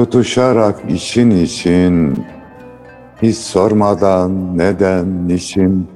Tutuşarak 0.00 0.90
için 0.90 1.30
için, 1.30 2.24
hiç 3.22 3.36
sormadan 3.36 4.58
neden, 4.58 5.28
niçin, 5.28 5.88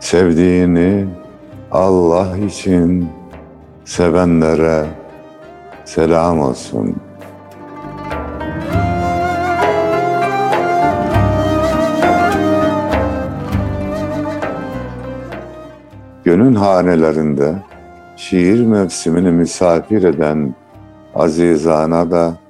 sevdiğini 0.00 1.06
Allah 1.70 2.38
için 2.38 3.08
sevenlere 3.84 4.86
selam 5.84 6.40
olsun. 6.40 6.96
Gönül 16.24 16.56
hanelerinde 16.56 17.54
şiir 18.16 18.66
mevsimini 18.66 19.30
misafir 19.30 20.02
eden 20.02 20.54
azizana 21.14 22.10
da 22.10 22.43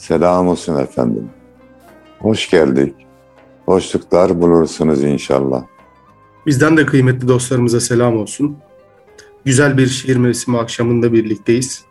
selam 0.00 0.48
olsun 0.48 0.76
efendim. 0.76 1.30
Hoş 2.18 2.50
geldik. 2.50 2.94
Hoşluklar 3.66 4.42
bulursunuz 4.42 5.04
inşallah. 5.04 5.62
Bizden 6.46 6.76
de 6.76 6.86
kıymetli 6.86 7.28
dostlarımıza 7.28 7.80
selam 7.80 8.16
olsun. 8.16 8.56
Güzel 9.44 9.78
bir 9.78 9.86
şiir 9.86 10.16
mevsimi 10.16 10.58
akşamında 10.58 11.12
birlikteyiz. 11.12 11.84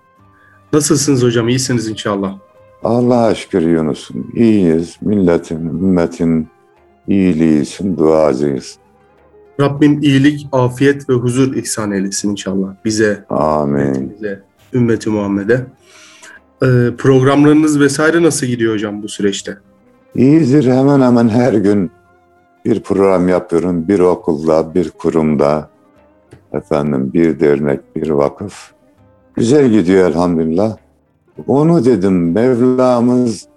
Nasılsınız 0.74 1.24
hocam? 1.24 1.50
İyisiniz 1.50 1.88
inşallah. 1.88 2.38
Allah'a 2.84 3.36
şükür 3.36 3.62
Yunus'um. 3.62 4.32
İyiyiz. 4.36 4.98
Milletin, 5.02 5.66
ümmetin 5.66 6.48
iyiliği 7.08 7.62
için 7.62 7.98
duacıyız. 7.98 8.78
Rabbim 9.60 10.02
iyilik, 10.02 10.48
afiyet 10.52 11.10
ve 11.10 11.14
huzur 11.14 11.56
ihsan 11.56 11.92
eylesin 11.92 12.32
inşallah 12.32 12.76
bize, 12.86 13.26
Amin. 13.30 14.14
bize 14.16 14.44
ümmeti 14.74 15.10
Muhammed'e. 15.10 15.66
Ee, 16.64 16.68
programlarınız 16.98 17.80
vesaire 17.80 18.24
nasıl 18.24 18.46
gidiyor 18.46 18.74
hocam 18.74 19.04
bu 19.04 19.10
süreçte? 19.10 19.58
İyidir 20.16 20.72
hemen 20.72 21.02
hemen 21.02 21.30
her 21.30 21.54
gün 21.54 21.92
bir 22.66 22.80
program 22.84 23.28
yapıyorum. 23.28 23.88
Bir 23.88 24.00
okulda, 24.00 24.74
bir 24.74 24.92
kurumda, 24.92 25.70
efendim 26.54 27.14
bir 27.14 27.40
dernek, 27.40 27.96
bir 27.96 28.10
vakıf. 28.10 28.72
Güzel 29.36 29.70
gidiyor 29.70 30.10
elhamdülillah. 30.10 30.78
Onu 31.48 31.86
dedim 31.86 32.32
Mevlamız 32.32 33.48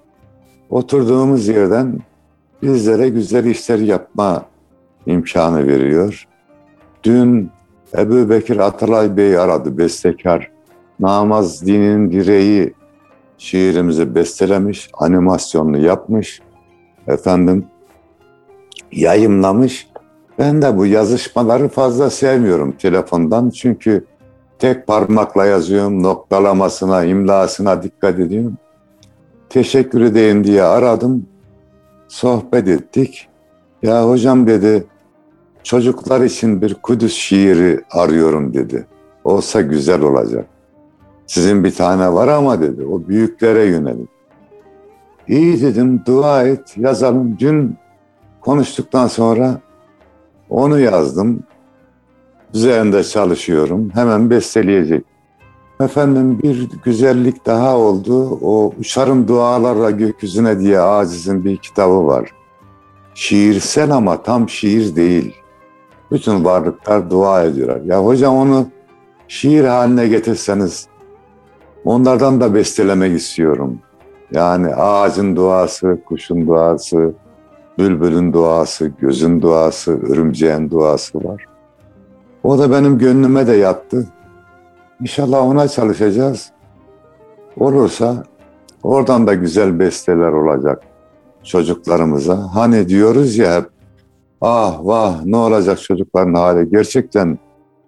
oturduğumuz 0.71 1.49
yerden 1.49 1.99
bizlere 2.63 3.09
güzel 3.09 3.45
işler 3.45 3.79
yapma 3.79 4.45
imkanı 5.07 5.67
veriyor. 5.69 6.27
Dün 7.05 7.51
Ebu 7.99 8.31
Bekir 8.31 8.57
Atalay 8.57 9.17
Bey 9.17 9.39
aradı, 9.39 9.79
bestekar. 9.79 10.51
Namaz 11.01 11.67
dininin 11.67 12.13
direği 12.13 12.75
şiirimizi 13.43 14.15
bestelemiş, 14.15 14.91
animasyonunu 14.93 15.79
yapmış. 15.79 16.41
Efendim 17.07 17.67
yayımlamış. 18.93 19.89
Ben 20.39 20.63
de 20.63 20.77
bu 20.77 20.87
yazışmaları 20.87 21.69
fazla 21.69 22.11
sevmiyorum 22.11 22.73
telefondan 22.73 23.51
çünkü 23.51 24.05
tek 24.59 24.87
parmakla 24.87 25.47
yazıyorum, 25.47 26.03
noktalamasına, 26.03 27.05
imlasına 27.05 27.83
dikkat 27.83 28.19
ediyorum. 28.19 28.59
Teşekkür 29.49 30.01
edeyim 30.01 30.45
diye 30.45 30.63
aradım, 30.63 31.27
sohbet 32.09 32.69
ettik. 32.69 33.29
Ya 33.83 34.09
hocam 34.09 34.47
dedi, 34.47 34.85
çocuklar 35.63 36.21
için 36.21 36.63
bir 36.63 36.75
Kudüs 36.75 37.15
şiiri 37.15 37.81
arıyorum 37.91 38.55
dedi. 38.55 38.87
Olsa 39.25 39.61
güzel 39.61 40.01
olacak. 40.01 40.47
Sizin 41.27 41.65
bir 41.65 41.75
tane 41.75 42.13
var 42.13 42.29
ama 42.29 42.61
dedi, 42.61 42.85
o 42.85 43.09
büyüklere 43.09 43.65
yönelik. 43.65 44.09
İyi 45.29 45.63
dedim, 45.63 46.03
dua 46.07 46.43
et, 46.43 46.75
yazalım. 46.77 47.39
Dün 47.39 47.77
konuştuktan 48.41 49.07
sonra 49.07 49.61
onu 50.51 50.81
yazdım. 50.81 51.43
Üzerinde 52.55 53.05
çalışıyorum. 53.05 53.91
Hemen 53.95 54.31
besteleyecek. 54.31 55.05
Efendim 55.81 56.39
bir 56.43 56.69
güzellik 56.85 57.47
daha 57.47 57.79
oldu. 57.79 58.39
O 58.43 58.73
Uçarım 58.79 59.29
Dualarla 59.29 59.91
Gökyüzüne 59.91 60.61
diye 60.61 60.81
Aciz'in 60.81 61.45
bir 61.45 61.57
kitabı 61.57 62.07
var. 62.07 62.31
Şiirsel 63.15 63.91
ama 63.91 64.23
tam 64.23 64.49
şiir 64.49 64.97
değil. 64.97 65.35
Bütün 66.11 66.45
varlıklar 66.45 67.11
dua 67.11 67.43
ediyorlar. 67.43 67.81
Ya 67.81 68.05
hocam 68.05 68.37
onu 68.37 68.67
şiir 69.29 69.65
haline 69.65 70.09
getirseniz 70.09 70.87
onlardan 71.85 72.41
da 72.41 72.55
bestelemek 72.55 73.21
istiyorum. 73.21 73.79
Yani 74.33 74.75
ağacın 74.75 75.37
duası, 75.37 75.99
kuşun 76.07 76.47
duası, 76.47 77.13
bülbülün 77.79 78.33
duası, 78.33 78.93
gözün 79.01 79.43
duası, 79.43 79.93
örümceğin 79.93 80.71
duası 80.71 81.25
var. 81.25 81.45
O 82.43 82.59
da 82.59 82.71
benim 82.71 82.99
gönlüme 82.99 83.47
de 83.47 83.53
yattı. 83.53 84.09
İnşallah 85.01 85.47
ona 85.47 85.69
çalışacağız. 85.69 86.51
Olursa 87.57 88.25
oradan 88.83 89.27
da 89.27 89.35
güzel 89.35 89.79
besteler 89.79 90.33
olacak 90.33 90.83
çocuklarımıza. 91.45 92.55
Hani 92.55 92.89
diyoruz 92.89 93.37
ya 93.37 93.57
hep 93.57 93.69
ah 94.41 94.79
vah 94.85 95.25
ne 95.25 95.37
olacak 95.37 95.81
çocukların 95.81 96.35
hali. 96.35 96.71
Gerçekten 96.71 97.39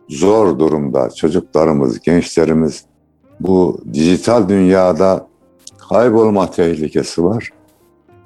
zor 0.08 0.58
durumda 0.58 1.10
çocuklarımız, 1.10 2.00
gençlerimiz. 2.00 2.84
Bu 3.40 3.80
dijital 3.92 4.48
dünyada 4.48 5.26
kaybolma 5.88 6.50
tehlikesi 6.50 7.24
var. 7.24 7.50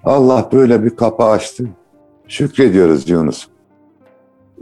Allah 0.04 0.48
böyle 0.52 0.84
bir 0.84 0.96
kapı 0.96 1.22
açtı. 1.24 1.68
Şükrediyoruz 2.28 3.08
Yunus. 3.10 3.46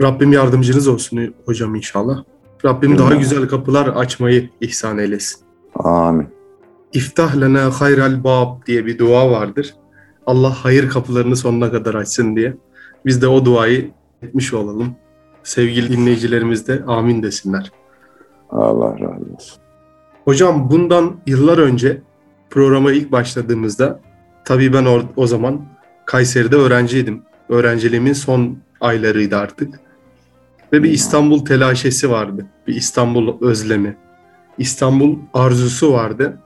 Rabbim 0.03 0.33
yardımcınız 0.33 0.89
olsun 0.89 1.35
hocam 1.47 1.75
inşallah. 1.75 2.23
Rabbim 2.65 2.99
daha 2.99 3.15
güzel 3.15 3.49
kapılar 3.49 3.87
açmayı 3.87 4.51
ihsan 4.61 4.99
eylesin. 4.99 5.41
Amin. 5.75 6.29
İftah 6.93 7.41
lena 7.41 7.81
hayral 7.81 8.25
bab 8.25 8.67
diye 8.67 8.87
bir 8.87 8.99
dua 8.99 9.31
vardır. 9.31 9.75
Allah 10.27 10.65
hayır 10.65 10.89
kapılarını 10.89 11.37
sonuna 11.37 11.71
kadar 11.71 11.95
açsın 11.95 12.37
diye. 12.37 12.57
Biz 13.07 13.23
de 13.23 13.29
o 13.29 13.45
duayı 13.45 13.91
etmiş 14.23 14.55
olalım. 14.55 14.95
Sevgili 15.43 15.93
dinleyicilerimiz 15.93 16.69
de 16.69 16.83
amin 16.87 17.23
desinler. 17.23 17.73
Allah 18.51 19.01
razı 19.01 19.35
olsun. 19.35 19.66
Hocam 20.27 20.71
bundan 20.71 21.17
yıllar 21.27 21.59
önce 21.59 22.03
programa 22.51 22.93
ilk 22.93 23.13
başladığımızda 23.13 24.01
tabii 24.45 24.73
ben 24.73 24.85
o, 24.85 25.03
o 25.17 25.27
zaman 25.27 25.67
Kayseri'de 26.07 26.57
öğrenciydim. 26.57 27.23
Öğrenciliğimin 27.49 28.13
son 28.13 28.59
aylarıydı 28.81 29.37
artık. 29.37 29.81
Ve 30.73 30.83
bir 30.83 30.91
İstanbul 30.91 31.45
telaşesi 31.45 32.11
vardı. 32.11 32.47
Bir 32.67 32.75
İstanbul 32.75 33.47
özlemi. 33.47 33.97
İstanbul 34.59 35.17
arzusu 35.35 35.93
vardı. 35.93 36.39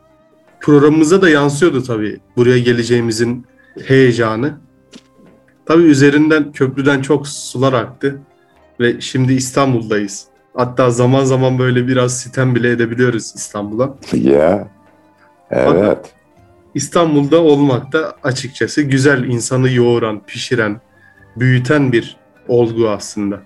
Programımıza 0.60 1.22
da 1.22 1.30
yansıyordu 1.30 1.82
tabii 1.82 2.20
buraya 2.36 2.58
geleceğimizin 2.58 3.46
heyecanı. 3.86 4.54
Tabii 5.66 5.82
üzerinden 5.82 6.52
köprüden 6.52 7.02
çok 7.02 7.28
sular 7.28 7.72
aktı 7.72 8.20
ve 8.80 9.00
şimdi 9.00 9.32
İstanbul'dayız. 9.32 10.29
Hatta 10.54 10.90
zaman 10.90 11.24
zaman 11.24 11.58
böyle 11.58 11.86
biraz 11.86 12.18
sitem 12.18 12.54
bile 12.54 12.70
edebiliyoruz 12.70 13.32
İstanbul'a. 13.34 13.94
Ya. 14.12 14.68
Evet. 15.50 16.14
İstanbul'da 16.74 17.42
olmak 17.42 17.92
da 17.92 18.14
açıkçası 18.22 18.82
güzel 18.82 19.24
insanı 19.24 19.70
yoğuran, 19.70 20.20
pişiren, 20.26 20.80
büyüten 21.36 21.92
bir 21.92 22.16
olgu 22.48 22.88
aslında. 22.88 23.40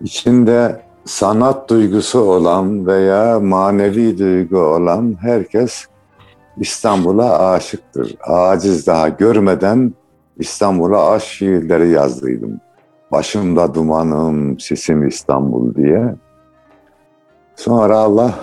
İçinde 0.00 0.82
sanat 1.04 1.70
duygusu 1.70 2.20
olan 2.20 2.86
veya 2.86 3.40
manevi 3.40 4.18
duygu 4.18 4.58
olan 4.58 5.16
herkes 5.20 5.86
İstanbul'a 6.56 7.50
aşıktır. 7.50 8.14
Aciz 8.20 8.86
daha 8.86 9.08
görmeden 9.08 9.94
İstanbul'a 10.38 11.10
aşk 11.10 11.26
şiirleri 11.26 11.88
yazdıydım. 11.88 12.60
Başımda 13.12 13.74
dumanım, 13.74 14.60
sesim 14.60 15.08
İstanbul 15.08 15.74
diye. 15.74 16.14
Sonra 17.56 17.98
Allah 17.98 18.34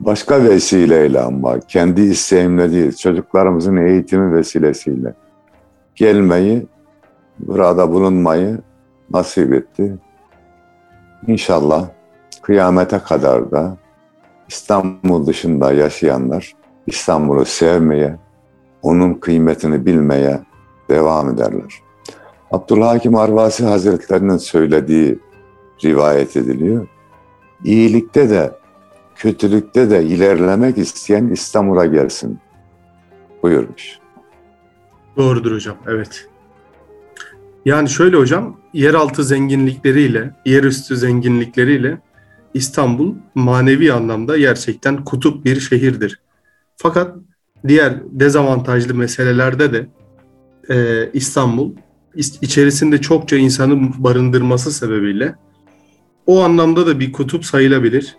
başka 0.00 0.44
vesileyle 0.44 1.20
ama 1.20 1.60
kendi 1.60 2.00
isteğimle 2.00 2.72
değil, 2.72 2.92
çocuklarımızın 2.92 3.76
eğitimi 3.76 4.34
vesilesiyle 4.34 5.14
gelmeyi, 5.94 6.66
burada 7.38 7.92
bulunmayı 7.92 8.58
nasip 9.10 9.52
etti. 9.52 9.96
İnşallah 11.26 11.88
kıyamete 12.42 12.98
kadar 12.98 13.50
da 13.50 13.76
İstanbul 14.48 15.26
dışında 15.26 15.72
yaşayanlar 15.72 16.52
İstanbul'u 16.86 17.44
sevmeye, 17.44 18.16
onun 18.82 19.14
kıymetini 19.14 19.86
bilmeye 19.86 20.40
devam 20.90 21.30
ederler. 21.30 21.85
Abdülhakim 22.50 23.14
Arvasi 23.14 23.64
Hazretlerinin 23.64 24.36
söylediği 24.36 25.18
rivayet 25.84 26.36
ediliyor. 26.36 26.88
İyilikte 27.64 28.30
de 28.30 28.52
kötülükte 29.14 29.90
de 29.90 30.04
ilerlemek 30.04 30.78
isteyen 30.78 31.28
İstanbul'a 31.28 31.86
gelsin 31.86 32.38
buyurmuş. 33.42 33.98
Doğrudur 35.16 35.52
hocam, 35.52 35.76
evet. 35.86 36.28
Yani 37.64 37.88
şöyle 37.88 38.16
hocam, 38.16 38.60
yeraltı 38.72 39.24
zenginlikleriyle, 39.24 40.34
yerüstü 40.44 40.96
zenginlikleriyle 40.96 41.98
İstanbul 42.54 43.14
manevi 43.34 43.92
anlamda 43.92 44.38
gerçekten 44.38 45.04
kutup 45.04 45.44
bir 45.44 45.60
şehirdir. 45.60 46.20
Fakat 46.76 47.16
diğer 47.68 47.94
dezavantajlı 48.10 48.94
meselelerde 48.94 49.72
de 49.72 49.88
e, 50.70 51.08
İstanbul 51.12 51.72
içerisinde 52.16 53.00
çokça 53.00 53.36
insanın 53.36 53.94
barındırması 53.98 54.72
sebebiyle 54.72 55.34
o 56.26 56.42
anlamda 56.42 56.86
da 56.86 57.00
bir 57.00 57.12
kutup 57.12 57.44
sayılabilir. 57.44 58.16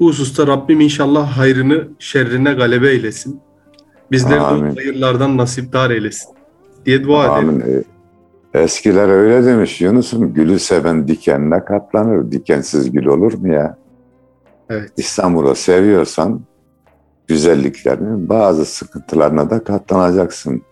Bu 0.00 0.08
hususta 0.08 0.46
Rabbim 0.46 0.80
inşallah 0.80 1.38
hayrını 1.38 1.88
şerrine 1.98 2.52
galebe 2.52 2.90
eylesin. 2.90 3.40
Bizleri 4.10 4.40
de 4.40 4.74
hayırlardan 4.74 5.36
nasipdar 5.36 5.90
eylesin 5.90 6.30
diye 6.86 7.04
dua 7.04 7.28
Amin. 7.28 7.60
edelim. 7.60 7.84
Eskiler 8.54 9.08
öyle 9.08 9.46
demiş 9.46 9.80
Yunus'um 9.80 10.34
gülü 10.34 10.58
seven 10.58 11.08
dikenine 11.08 11.64
katlanır. 11.64 12.32
Dikensiz 12.32 12.92
gül 12.92 13.06
olur 13.06 13.32
mu 13.32 13.52
ya? 13.52 13.78
Evet. 14.70 14.92
İstanbul'u 14.96 15.54
seviyorsan 15.54 16.40
güzelliklerini 17.26 18.28
bazı 18.28 18.64
sıkıntılarına 18.64 19.50
da 19.50 19.64
katlanacaksın. 19.64 20.62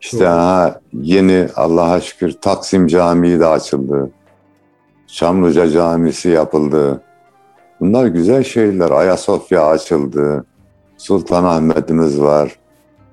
İşte 0.00 0.24
ha, 0.24 0.80
yeni 0.92 1.48
Allah'a 1.56 2.00
şükür 2.00 2.32
Taksim 2.32 2.86
Camii 2.86 3.40
de 3.40 3.46
açıldı. 3.46 4.10
Çamlıca 5.06 5.68
Camisi 5.70 6.28
yapıldı. 6.28 7.02
Bunlar 7.80 8.06
güzel 8.06 8.44
şeyler. 8.44 8.90
Ayasofya 8.90 9.66
açıldı. 9.66 10.44
Sultanahmet'imiz 10.96 12.20
var. 12.20 12.56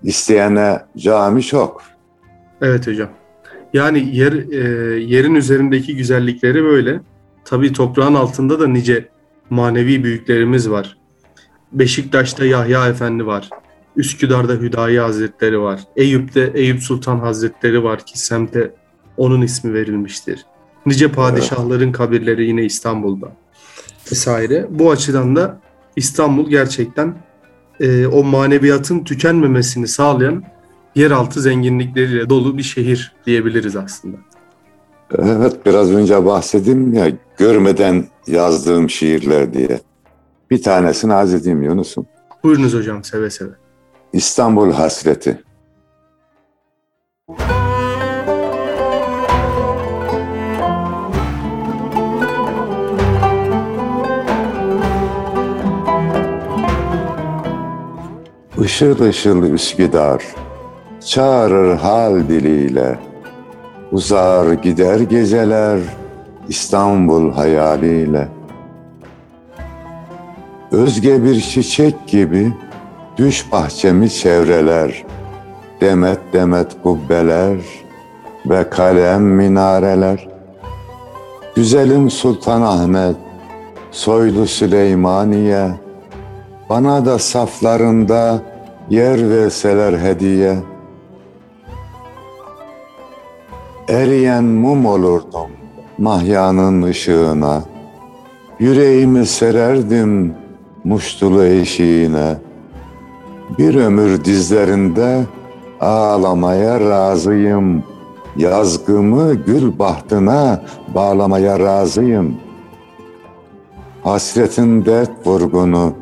İsteyene 0.04 0.82
cami 0.98 1.44
çok. 1.44 1.82
Evet 2.62 2.88
hocam. 2.88 3.10
Yani 3.74 4.16
yer 4.16 4.34
e, 4.34 5.00
yerin 5.00 5.36
üzerindeki 5.36 5.96
güzellikleri 5.96 6.64
böyle. 6.64 7.02
Tabii 7.46 7.74
toprağın 7.74 8.14
altında 8.14 8.60
da 8.60 8.68
nice 8.68 9.10
manevi 9.50 10.04
büyüklerimiz 10.04 10.70
var. 10.70 10.98
Beşiktaş'ta 11.72 12.46
Yahya 12.46 12.88
Efendi 12.88 13.26
var. 13.26 13.50
Üsküdar'da 13.96 14.54
Hüdayi 14.54 15.00
Hazretleri 15.00 15.60
var. 15.60 15.80
Eyüp'te 15.96 16.52
Eyüp 16.54 16.84
Sultan 16.84 17.20
Hazretleri 17.20 17.84
var 17.84 18.06
ki 18.06 18.20
semte 18.20 18.72
onun 19.18 19.42
ismi 19.42 19.74
verilmiştir. 19.74 20.46
Nice 20.86 21.12
padişahların 21.12 21.92
kabirleri 21.92 22.46
yine 22.46 22.66
İstanbul'da 22.66 23.32
vesaire. 24.12 24.68
Bu 24.70 24.92
açıdan 24.92 25.36
da 25.36 25.60
İstanbul 25.96 26.50
gerçekten 26.50 27.16
e, 27.80 28.08
o 28.08 28.24
maneviyatın 28.24 29.04
tükenmemesini 29.04 29.88
sağlayan 29.88 30.44
yeraltı 30.96 31.42
zenginlikleriyle 31.42 32.30
dolu 32.30 32.58
bir 32.58 32.64
şehir 32.64 33.14
diyebiliriz 33.26 33.76
aslında. 33.76 34.18
Evet 35.18 35.66
biraz 35.66 35.92
önce 35.92 36.26
bahsettim 36.26 36.94
ya 36.94 37.12
görmeden 37.38 38.06
yazdığım 38.28 38.90
şiirler 38.90 39.54
diye. 39.54 39.80
Bir 40.52 40.64
tanesini 40.64 41.14
arz 41.14 41.34
edeyim 41.34 41.64
Yunus'um. 41.64 42.06
Buyurunuz 42.44 42.74
hocam 42.74 43.04
seve 43.04 43.30
seve. 43.30 43.63
İstanbul 44.14 44.72
hasreti. 44.72 45.44
Işıl 58.64 59.00
ışıl 59.02 59.44
Üsküdar, 59.44 60.24
çağırır 61.06 61.78
hal 61.78 62.28
diliyle. 62.30 63.00
Uzar 63.92 64.54
gider 64.54 65.00
geceler 65.00 65.80
İstanbul 66.48 67.34
hayaliyle. 67.34 68.28
Özge 70.72 71.24
bir 71.24 71.42
çiçek 71.42 72.08
gibi 72.08 72.54
düş 73.18 73.52
bahçemi 73.52 74.10
çevreler. 74.10 75.06
Demet 75.82 76.20
demet 76.34 76.82
kubbeler 76.84 77.58
ve 78.46 78.70
kalem 78.70 79.24
minareler. 79.24 80.28
Güzelim 81.56 82.10
Sultan 82.10 82.62
Ahmet, 82.62 83.16
soylu 83.92 84.48
Süleymaniye, 84.48 85.70
bana 86.70 87.06
da 87.06 87.20
saflarında 87.20 88.42
yer 88.90 89.30
verseler 89.30 89.94
hediye. 90.00 90.56
Eriyen 93.90 94.44
mum 94.44 94.86
olurdum 94.86 95.50
mahyanın 95.98 96.82
ışığına. 96.82 97.64
Yüreğimi 98.60 99.26
sererdim 99.26 100.36
muştulu 100.84 101.46
eşiğine. 101.46 102.36
Bir 103.58 103.76
ömür 103.76 104.26
dizlerinde 104.26 105.24
ağlamaya 105.82 106.80
razıyım. 106.80 107.84
Yazgımı 108.38 109.34
gül 109.34 109.80
bahtına 109.80 110.62
bağlamaya 110.96 111.60
razıyım. 111.60 112.38
Hasretin 114.04 114.86
dert 114.86 115.28
vurgunu, 115.28 115.94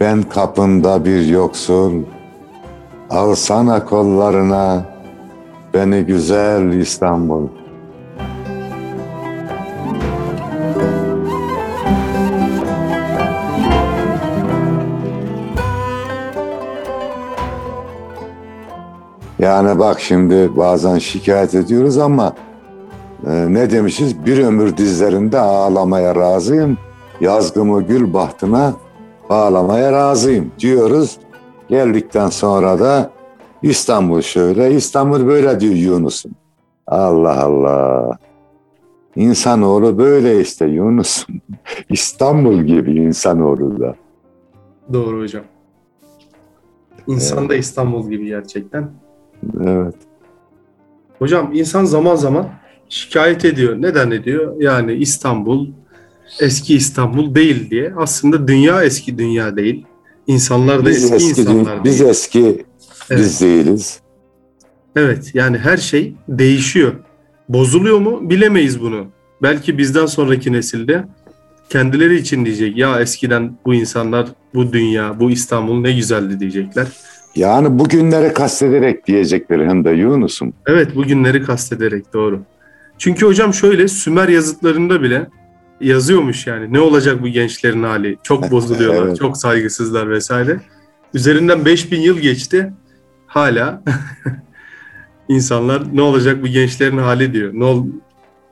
ben 0.00 0.22
kapında 0.22 1.04
bir 1.04 1.26
yoksul. 1.26 1.92
Alsana 3.10 3.84
kollarına 3.84 4.84
beni 5.74 6.02
güzel 6.02 6.72
İstanbul. 6.72 7.48
Yani 19.48 19.78
bak 19.78 20.00
şimdi 20.00 20.56
bazen 20.56 20.98
şikayet 20.98 21.54
ediyoruz 21.54 21.98
ama 21.98 22.32
e, 23.26 23.54
ne 23.54 23.70
demişiz? 23.70 24.26
Bir 24.26 24.38
ömür 24.44 24.76
dizlerinde 24.76 25.38
ağlamaya 25.38 26.16
razıyım. 26.16 26.78
Yazgımı 27.20 27.82
gül 27.82 28.12
bahtına 28.12 28.74
bağlamaya 29.30 29.92
razıyım 29.92 30.52
diyoruz. 30.58 31.18
Geldikten 31.68 32.28
sonra 32.28 32.78
da 32.78 33.10
İstanbul 33.62 34.20
şöyle, 34.20 34.74
İstanbul 34.74 35.26
böyle 35.26 35.60
diyor 35.60 35.74
Yunus'um. 35.74 36.32
Allah 36.86 37.44
Allah. 37.44 38.18
İnsanoğlu 39.16 39.98
böyle 39.98 40.40
işte 40.40 40.66
Yunus'um. 40.66 41.40
İstanbul 41.90 42.62
gibi 42.62 42.90
insanoğlu 42.90 43.80
da. 43.80 43.94
Doğru 44.92 45.20
hocam. 45.20 45.44
İnsan 47.06 47.48
da 47.48 47.54
İstanbul 47.54 48.10
gibi 48.10 48.26
gerçekten. 48.26 48.90
Evet. 49.64 49.94
Hocam 51.18 51.50
insan 51.54 51.84
zaman 51.84 52.16
zaman 52.16 52.48
şikayet 52.88 53.44
ediyor. 53.44 53.82
Neden 53.82 54.10
ediyor? 54.10 54.54
Yani 54.58 54.92
İstanbul 54.92 55.68
eski 56.40 56.74
İstanbul 56.74 57.34
değil 57.34 57.70
diye. 57.70 57.92
Aslında 57.96 58.48
dünya 58.48 58.82
eski 58.84 59.18
dünya 59.18 59.56
değil. 59.56 59.86
İnsanlar 60.26 60.84
da 60.84 60.90
Biz 60.90 61.04
eski, 61.04 61.14
eski, 61.14 61.40
insanlar 61.40 61.84
biz 61.84 62.00
değil. 62.00 62.10
eski, 62.10 62.64
biz 63.10 63.40
değiliz. 63.40 64.00
Evet 64.96 65.30
yani 65.34 65.58
her 65.58 65.76
şey 65.76 66.14
değişiyor. 66.28 66.92
Bozuluyor 67.48 67.98
mu 67.98 68.30
bilemeyiz 68.30 68.80
bunu. 68.80 69.06
Belki 69.42 69.78
bizden 69.78 70.06
sonraki 70.06 70.52
nesilde 70.52 71.04
kendileri 71.70 72.16
için 72.16 72.44
diyecek 72.44 72.76
ya 72.76 73.00
eskiden 73.00 73.58
bu 73.66 73.74
insanlar 73.74 74.28
bu 74.54 74.72
dünya 74.72 75.20
bu 75.20 75.30
İstanbul 75.30 75.80
ne 75.80 75.92
güzeldi 75.92 76.40
diyecekler. 76.40 76.86
Yani 77.38 77.78
bugünleri 77.78 78.32
kastederek 78.32 79.06
diyecekler 79.06 79.66
hem 79.66 79.84
de 79.84 79.90
Yunus'um. 79.90 80.52
Evet 80.66 80.96
bugünleri 80.96 81.42
kastederek 81.42 82.14
doğru. 82.14 82.40
Çünkü 82.98 83.26
hocam 83.26 83.54
şöyle 83.54 83.88
Sümer 83.88 84.28
yazıtlarında 84.28 85.02
bile 85.02 85.26
yazıyormuş 85.80 86.46
yani 86.46 86.72
ne 86.72 86.80
olacak 86.80 87.22
bu 87.22 87.28
gençlerin 87.28 87.82
hali 87.82 88.18
çok 88.22 88.50
bozuluyorlar 88.50 89.06
Evet. 89.06 89.18
çok 89.18 89.36
saygısızlar 89.36 90.10
vesaire. 90.10 90.60
Üzerinden 91.14 91.64
5000 91.64 92.00
yıl 92.00 92.18
geçti 92.18 92.72
hala 93.26 93.82
insanlar 95.28 95.96
ne 95.96 96.02
olacak 96.02 96.42
bu 96.42 96.46
gençlerin 96.46 96.98
hali 96.98 97.32
diyor. 97.32 97.50
Ne, 97.54 97.64
ol, 97.64 97.86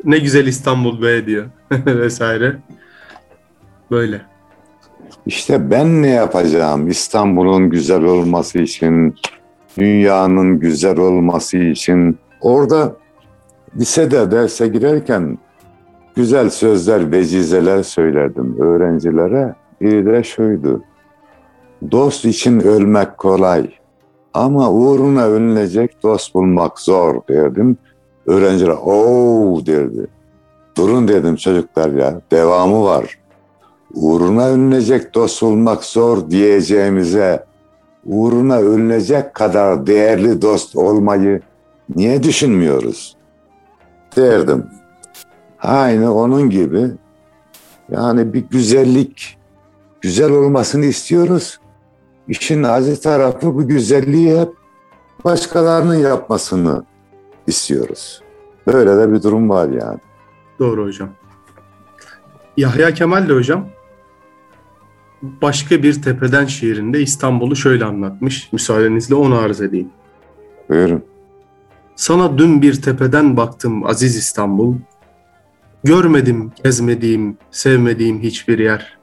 ne 0.05 0.19
güzel 0.19 0.47
İstanbul 0.47 1.03
be 1.03 1.27
diyor 1.27 1.47
vesaire. 1.87 2.57
Böyle. 3.91 4.36
İşte 5.27 5.71
ben 5.71 6.03
ne 6.03 6.09
yapacağım 6.11 6.89
İstanbul'un 6.89 7.71
güzel 7.71 8.03
olması 8.03 8.59
için, 8.59 9.15
dünyanın 9.79 10.59
güzel 10.61 10.99
olması 10.99 11.57
için. 11.57 12.19
Orada 12.41 12.97
lisede 13.77 14.31
derse 14.31 14.69
girerken 14.69 15.39
güzel 16.17 16.51
sözler, 16.51 17.13
vecizeler 17.13 17.83
söylerdim 17.83 18.61
öğrencilere. 18.61 19.55
Biri 19.81 20.07
de 20.07 20.23
şuydu. 20.23 20.83
Dost 21.91 22.25
için 22.25 22.61
ölmek 22.61 23.19
kolay 23.19 23.71
ama 24.35 24.71
uğruna 24.71 25.25
ölünecek 25.25 26.03
dost 26.03 26.35
bulmak 26.35 26.79
zor 26.81 27.21
derdim. 27.29 27.77
Öğrenciler 28.27 28.71
ooo 28.71 29.67
derdi. 29.67 30.07
Durun 30.77 31.09
dedim 31.09 31.37
çocuklar 31.37 31.91
ya 31.91 32.21
devamı 32.31 32.85
var 32.85 33.19
uğruna 33.95 34.47
ölünecek 34.47 35.15
dost 35.15 35.43
olmak 35.43 35.85
zor 35.85 36.31
diyeceğimize 36.31 37.45
uğruna 38.05 38.59
ölünecek 38.59 39.35
kadar 39.35 39.87
değerli 39.87 40.43
dost 40.43 40.77
olmayı 40.77 41.41
niye 41.97 42.23
düşünmüyoruz? 42.23 43.17
Derdim. 44.17 44.67
Aynı 45.63 46.15
onun 46.15 46.51
gibi 46.51 46.91
yani 47.91 48.33
bir 48.33 48.41
güzellik 48.41 49.39
güzel 50.01 50.31
olmasını 50.31 50.85
istiyoruz. 50.85 51.61
İşin 52.29 52.63
acı 52.63 53.01
tarafı 53.01 53.55
bu 53.55 53.69
güzelliği 53.69 54.41
hep 54.41 54.49
başkalarının 55.25 55.95
yapmasını 55.95 56.85
istiyoruz. 57.47 58.23
Böyle 58.67 58.97
de 58.97 59.13
bir 59.13 59.23
durum 59.23 59.51
var 59.51 59.69
yani. 59.69 59.99
Doğru 60.59 60.85
hocam. 60.85 61.09
Yahya 62.57 62.95
Kemal 62.95 63.29
de 63.29 63.33
hocam 63.33 63.69
başka 65.23 65.83
bir 65.83 66.03
tepeden 66.03 66.47
şiirinde 66.47 67.01
İstanbul'u 67.01 67.57
şöyle 67.57 67.85
anlatmış. 67.85 68.53
Müsaadenizle 68.53 69.15
onu 69.15 69.39
arz 69.39 69.61
edeyim. 69.61 69.89
Buyurun. 70.69 71.05
Sana 71.97 72.39
dün 72.39 72.63
bir 72.63 72.83
tepeden 72.83 73.37
baktım 73.37 73.87
aziz 73.87 74.17
İstanbul. 74.17 74.75
Görmedim 75.85 76.53
gezmediğim, 76.65 77.39
sevmediğim 77.51 78.21
hiçbir 78.21 78.59
yer. 78.59 78.99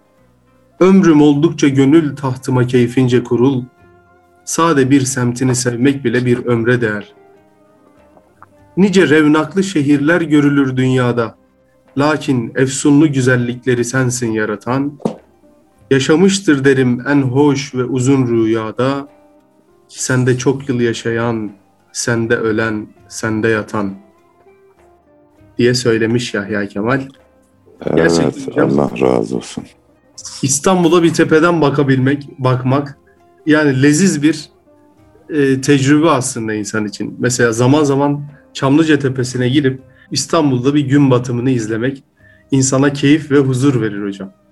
Ömrüm 0.80 1.22
oldukça 1.22 1.68
gönül 1.68 2.16
tahtıma 2.16 2.68
keyfince 2.68 3.24
kurul. 3.24 3.64
Sade 4.46 4.90
bir 4.90 5.02
semtini 5.02 5.56
sevmek 5.56 6.06
bile 6.06 6.26
bir 6.26 6.46
ömre 6.46 6.82
değer. 6.82 7.14
Nice 8.78 9.10
revnaklı 9.10 9.64
şehirler 9.64 10.22
görülür 10.22 10.78
dünyada. 10.78 11.36
Lakin 11.98 12.52
efsunlu 12.56 13.12
güzellikleri 13.12 13.86
sensin 13.86 14.32
yaratan. 14.32 15.00
Yaşamıştır 15.94 16.66
derim 16.66 17.04
en 17.08 17.22
hoş 17.22 17.76
ve 17.76 17.84
uzun 17.84 18.28
rüyada. 18.28 19.08
Sende 19.88 20.38
çok 20.38 20.70
yıl 20.70 20.80
yaşayan, 20.80 21.52
sende 21.92 22.36
ölen, 22.36 22.88
sende 23.08 23.48
yatan 23.48 23.94
diye 25.58 25.74
söylemiş 25.74 26.34
Yahya 26.34 26.68
Kemal. 26.68 27.02
Gerçekten 27.96 28.24
Evet, 28.24 28.48
hocam. 28.48 28.80
Allah 28.80 28.92
razı 29.02 29.38
olsun. 29.38 29.64
İstanbul'a 30.42 31.04
bir 31.04 31.14
tepeden 31.14 31.62
bakabilmek, 31.62 32.30
bakmak 32.40 32.98
yani 33.46 33.84
leziz 33.84 34.24
bir 34.24 34.50
e, 35.30 35.62
tecrübe 35.62 36.10
aslında 36.10 36.54
insan 36.54 36.86
için. 36.86 37.16
Mesela 37.20 37.52
zaman 37.52 37.84
zaman 37.84 38.24
Çamlıca 38.54 39.00
Tepesi'ne 39.00 39.50
gidip 39.50 39.82
İstanbul'da 40.12 40.76
bir 40.76 40.88
gün 40.88 41.12
batımını 41.12 41.50
izlemek 41.50 42.04
insana 42.52 42.94
keyif 42.94 43.32
ve 43.32 43.40
huzur 43.40 43.82
verir 43.82 44.04
hocam. 44.06 44.43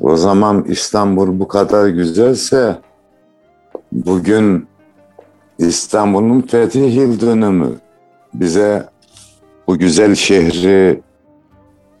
O 0.00 0.16
zaman 0.16 0.64
İstanbul 0.68 1.40
bu 1.40 1.48
kadar 1.48 1.88
güzelse 1.88 2.78
bugün 3.92 4.66
İstanbul'un 5.58 6.40
fetih 6.40 6.96
yıl 6.96 7.20
dönümü 7.20 7.70
bize 8.34 8.88
bu 9.66 9.78
güzel 9.78 10.14
şehri 10.14 11.00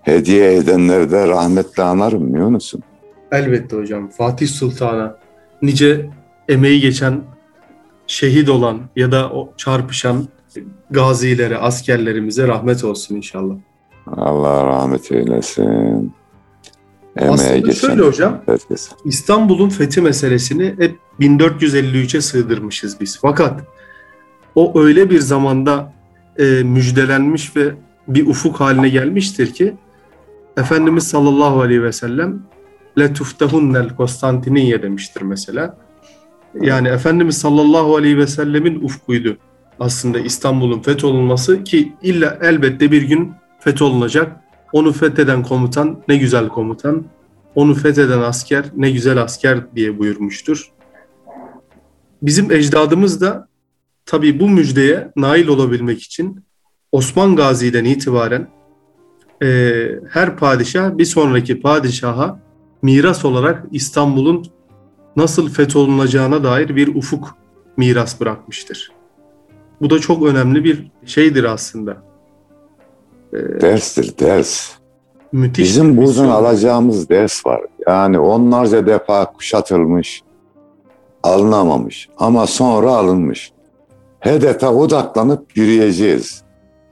hediye 0.02 0.54
edenleri 0.54 1.10
de 1.10 1.28
rahmetle 1.28 1.82
anarım 1.82 2.34
biliyor 2.34 2.48
musun? 2.48 2.82
Elbette 3.32 3.76
hocam. 3.76 4.08
Fatih 4.08 4.48
Sultan'a 4.48 5.16
nice 5.62 6.10
emeği 6.48 6.80
geçen, 6.80 7.20
şehit 8.06 8.48
olan 8.48 8.80
ya 8.96 9.12
da 9.12 9.30
o 9.30 9.52
çarpışan 9.56 10.28
gazilere, 10.90 11.58
askerlerimize 11.58 12.48
rahmet 12.48 12.84
olsun 12.84 13.14
inşallah. 13.14 13.54
Allah 14.16 14.66
rahmet 14.66 15.12
eylesin. 15.12 16.12
Aslında 17.20 17.56
geçen 17.56 17.88
şöyle 17.88 18.02
hocam, 18.02 18.42
herkes. 18.46 18.90
İstanbul'un 19.04 19.68
fethi 19.68 20.00
meselesini 20.00 20.74
hep 20.78 20.98
1453'e 21.20 22.20
sığdırmışız 22.20 23.00
biz. 23.00 23.18
Fakat 23.22 23.60
o 24.54 24.80
öyle 24.80 25.10
bir 25.10 25.20
zamanda 25.20 25.92
e, 26.38 26.44
müjdelenmiş 26.44 27.56
ve 27.56 27.74
bir 28.08 28.26
ufuk 28.26 28.60
haline 28.60 28.88
gelmiştir 28.88 29.54
ki 29.54 29.74
Efendimiz 30.56 31.08
sallallahu 31.08 31.60
aleyhi 31.60 31.82
ve 31.82 31.92
sellem 31.92 32.42
letuftahunel 32.98 33.96
Konstantiniye 33.96 34.82
demiştir 34.82 35.22
mesela. 35.22 35.76
Yani 36.60 36.88
Efendimiz 36.88 37.38
sallallahu 37.38 37.96
aleyhi 37.96 38.18
ve 38.18 38.26
sellemin 38.26 38.80
ufkuydu 38.80 39.36
aslında 39.80 40.18
İstanbul'un 40.18 40.80
fetholunması 40.82 41.64
ki 41.64 41.92
illa 42.02 42.38
elbette 42.42 42.90
bir 42.90 43.02
gün 43.02 43.32
fetholunacak. 43.60 44.36
Onu 44.76 44.92
fetheden 44.92 45.42
komutan 45.42 46.02
ne 46.08 46.16
güzel 46.16 46.48
komutan, 46.48 47.04
onu 47.54 47.74
fetheden 47.74 48.20
asker 48.20 48.64
ne 48.76 48.90
güzel 48.90 49.22
asker 49.22 49.74
diye 49.76 49.98
buyurmuştur. 49.98 50.72
Bizim 52.22 52.52
ecdadımız 52.52 53.20
da 53.20 53.48
tabii 54.06 54.40
bu 54.40 54.48
müjdeye 54.48 55.12
nail 55.16 55.48
olabilmek 55.48 56.02
için 56.02 56.44
Osman 56.92 57.36
Gazi'den 57.36 57.84
itibaren 57.84 58.48
e, 59.42 59.48
her 60.10 60.36
padişah 60.36 60.98
bir 60.98 61.04
sonraki 61.04 61.60
padişaha 61.60 62.40
miras 62.82 63.24
olarak 63.24 63.64
İstanbul'un 63.72 64.46
nasıl 65.16 65.48
fetholunacağına 65.48 66.44
dair 66.44 66.76
bir 66.76 66.94
ufuk 66.94 67.36
miras 67.76 68.20
bırakmıştır. 68.20 68.92
Bu 69.80 69.90
da 69.90 69.98
çok 69.98 70.26
önemli 70.26 70.64
bir 70.64 70.90
şeydir 71.06 71.44
aslında. 71.44 72.15
Derstir 73.60 74.18
ders. 74.18 74.70
Müthiş 75.32 75.64
Bizim 75.68 75.96
buradan 75.96 76.08
misyon. 76.08 76.28
alacağımız 76.28 77.08
ders 77.08 77.46
var. 77.46 77.60
Yani 77.88 78.18
onlarca 78.18 78.86
defa 78.86 79.32
kuşatılmış, 79.32 80.22
alınamamış 81.22 82.08
ama 82.18 82.46
sonra 82.46 82.90
alınmış. 82.90 83.52
Hedefe 84.20 84.66
odaklanıp 84.66 85.56
yürüyeceğiz. 85.56 86.42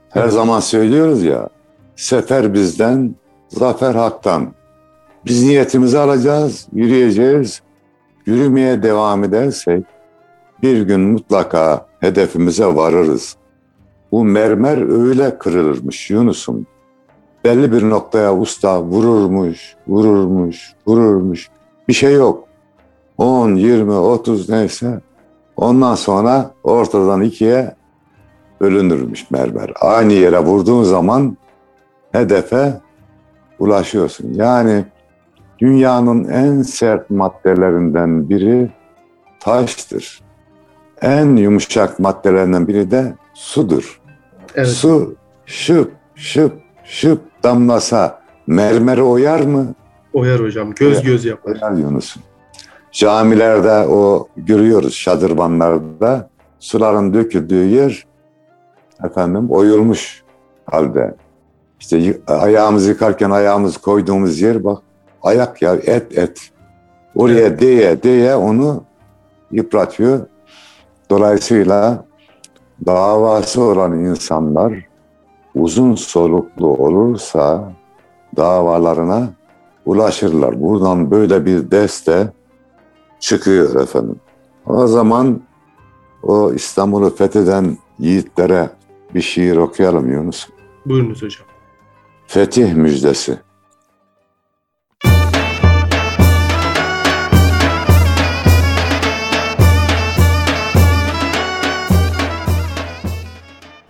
Her 0.09 0.21
Evet. 0.21 0.33
zaman 0.33 0.59
söylüyoruz 0.59 1.23
ya, 1.23 1.49
sefer 1.95 2.53
bizden, 2.53 3.15
zafer 3.49 3.95
haktan. 3.95 4.53
Biz 5.25 5.43
niyetimizi 5.43 5.99
alacağız, 5.99 6.67
yürüyeceğiz. 6.73 7.61
Yürümeye 8.25 8.83
devam 8.83 9.23
edersek 9.23 9.83
bir 10.61 10.81
gün 10.81 10.99
mutlaka 11.01 11.85
hedefimize 11.99 12.65
varırız. 12.65 13.35
Bu 14.11 14.23
mermer 14.23 15.07
öyle 15.07 15.37
kırılırmış 15.37 16.09
Yunus'um 16.09 16.67
belli 17.45 17.71
bir 17.71 17.89
noktaya 17.89 18.37
usta 18.37 18.81
vururmuş, 18.81 19.75
vururmuş, 19.87 20.73
vururmuş. 20.87 21.49
Bir 21.87 21.93
şey 21.93 22.13
yok. 22.13 22.43
10, 23.17 23.55
20, 23.55 23.91
30 23.91 24.49
neyse. 24.49 25.01
Ondan 25.57 25.95
sonra 25.95 26.51
ortadan 26.63 27.21
ikiye 27.21 27.75
bölünürmüş 28.61 29.31
mermer. 29.31 29.71
Aynı 29.81 30.13
yere 30.13 30.39
vurduğun 30.39 30.83
zaman 30.83 31.37
hedefe 32.11 32.73
ulaşıyorsun. 33.59 34.33
Yani 34.33 34.85
dünyanın 35.59 36.23
en 36.23 36.61
sert 36.61 37.09
maddelerinden 37.09 38.29
biri 38.29 38.69
taştır. 39.39 40.21
En 41.01 41.35
yumuşak 41.35 41.99
maddelerinden 41.99 42.67
biri 42.67 42.91
de 42.91 43.13
sudur. 43.35 44.01
Evet. 44.55 44.67
Su 44.67 45.15
şıp 45.45 45.91
şıp 46.15 46.53
şıp 46.83 47.21
damlasa 47.43 48.21
mermeri 48.47 49.01
oyar 49.01 49.39
mı? 49.39 49.73
Oyar 50.13 50.39
hocam. 50.39 50.71
Göz 50.71 51.03
göz 51.03 51.25
yapar. 51.25 51.51
Oyar 51.51 51.71
Yunus'um. 51.71 52.23
Camilerde 52.91 53.87
o 53.87 54.27
görüyoruz 54.37 54.93
şadırvanlarda 54.95 56.29
suların 56.59 57.13
döküldüğü 57.13 57.65
yer 57.65 58.05
efendim 59.03 59.51
oyulmuş 59.51 60.23
halde. 60.65 61.15
İşte 61.79 62.17
ayağımızı 62.27 62.89
yıkarken 62.89 63.29
ayağımızı 63.29 63.81
koyduğumuz 63.81 64.41
yer 64.41 64.63
bak 64.63 64.81
ayak 65.23 65.61
ya 65.61 65.75
et 65.75 66.17
et. 66.17 66.51
Oraya 67.15 67.39
Evet. 67.39 67.61
değe 67.61 68.03
değe 68.03 68.35
onu 68.35 68.83
yıpratıyor. 69.51 70.19
Dolayısıyla 71.09 72.05
davası 72.85 73.61
olan 73.61 73.99
insanlar 73.99 74.73
uzun 75.55 75.95
soluklu 75.95 76.67
olursa 76.67 77.73
davalarına 78.35 79.29
ulaşırlar. 79.85 80.61
Buradan 80.61 81.11
böyle 81.11 81.45
bir 81.45 81.71
deste 81.71 82.31
çıkıyor 83.19 83.81
efendim. 83.81 84.19
O 84.65 84.87
zaman 84.87 85.41
o 86.23 86.53
İstanbul'u 86.53 87.15
fetheden 87.15 87.77
yiğitlere 87.99 88.69
bir 89.13 89.21
şiir 89.21 89.57
okuyalım 89.57 90.11
Yunus. 90.11 90.47
Buyurunuz 90.85 91.21
hocam. 91.21 91.47
Fetih 92.27 92.73
müjdesi. 92.73 93.39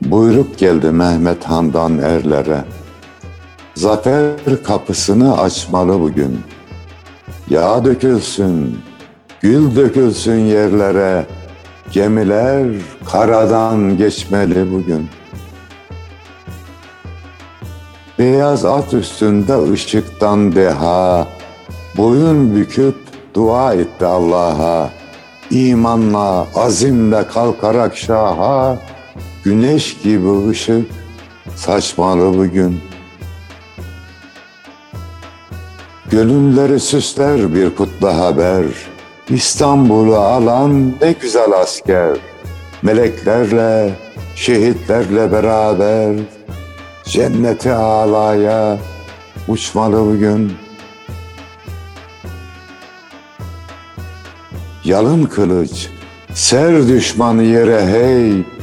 Buyruk 0.06 0.58
geldi 0.58 0.92
Mehmet 0.92 1.44
Han'dan 1.44 1.98
erlere. 1.98 2.64
Zafer 3.76 4.64
kapısını 4.64 5.42
açmalı 5.42 6.00
bugün. 6.00 6.40
Yağ 7.50 7.86
dökülsün, 7.86 8.80
gül 9.42 9.76
dökülsün 9.76 10.40
yerlere. 10.40 11.26
Gemiler 11.92 12.68
karadan 13.12 13.98
geçmeli 13.98 14.72
bugün. 14.72 15.08
Beyaz 18.20 18.66
at 18.66 18.94
üstünde 18.94 19.72
ışıktan 19.72 20.56
deha, 20.56 21.28
boyun 21.98 22.56
büküp 22.56 22.96
dua 23.34 23.74
etti 23.74 24.06
Allah'a. 24.06 24.90
İmanla, 25.52 26.48
azimle 26.56 27.28
kalkarak 27.28 27.98
şaha, 27.98 28.78
güneş 29.46 29.98
gibi 30.04 30.50
ışık 30.50 30.92
saçmalı 31.56 32.38
bugün. 32.38 32.82
Gönülleri 36.12 36.80
süsler 36.80 37.56
bir 37.56 37.76
kutlu 37.76 38.08
haber, 38.08 38.66
İstanbul'u 39.30 40.16
alan 40.16 40.92
ne 41.02 41.12
güzel 41.22 41.52
asker. 41.52 42.18
Meleklerle, 42.82 43.94
şehitlerle 44.36 45.32
beraber, 45.32 46.16
Cenneti 47.04 47.72
alaya 47.72 48.78
uçmalı 49.48 50.14
bugün. 50.14 50.54
Yalın 54.84 55.24
kılıç, 55.24 55.90
ser 56.34 56.88
düşman 56.88 57.42
yere 57.42 57.86
hey. 57.86 58.55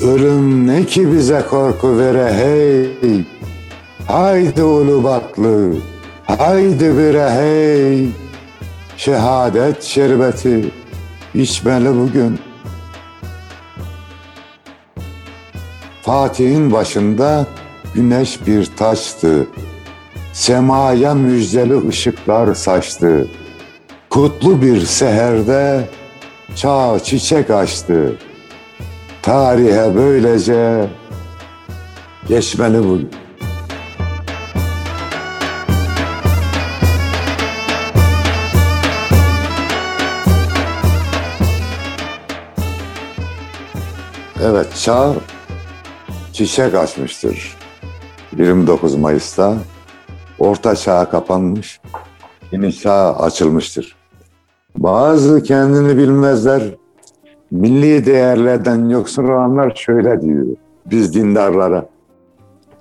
Ölüm 0.00 0.66
ne 0.66 0.84
ki 0.84 1.12
bize 1.12 1.42
korku 1.50 1.98
vere 1.98 2.32
hey. 2.32 3.24
Haydi 4.06 4.62
Ulubatlı, 4.62 5.74
haydi 6.26 6.98
bire 6.98 7.30
hey. 7.30 8.08
Şehadet 8.96 9.82
şerbeti 9.82 10.70
içmeli 11.34 11.88
bugün. 11.88 12.38
Fatih'in 16.02 16.72
başında 16.72 17.46
güneş 17.94 18.46
bir 18.46 18.66
taştı. 18.76 19.46
Semaya 20.32 21.14
müjdeli 21.14 21.88
ışıklar 21.88 22.54
saçtı. 22.54 23.28
Kutlu 24.10 24.62
bir 24.62 24.80
seherde 24.80 25.88
çağ 26.56 26.98
çiçek 27.04 27.50
açtı. 27.50 28.16
Tarihe 29.24 29.94
böylece 29.94 30.88
geçmeli 32.28 32.84
bu. 32.84 32.98
Evet, 44.42 44.66
çağ 44.82 45.14
çiçek 46.32 46.74
açmıştır. 46.74 47.56
29 48.38 48.94
Mayıs'ta 48.94 49.54
Orta 50.38 50.76
Çağ 50.76 51.10
kapanmış, 51.10 51.80
yeni 52.52 52.72
çağ 52.78 53.16
açılmıştır. 53.16 53.96
Bazı 54.76 55.42
kendini 55.42 55.96
bilmezler, 55.96 56.62
milli 57.54 58.06
değerlerden 58.06 58.88
yoksun 58.88 59.24
olanlar 59.24 59.72
şöyle 59.76 60.20
diyor 60.20 60.46
biz 60.86 61.14
dindarlara. 61.14 61.86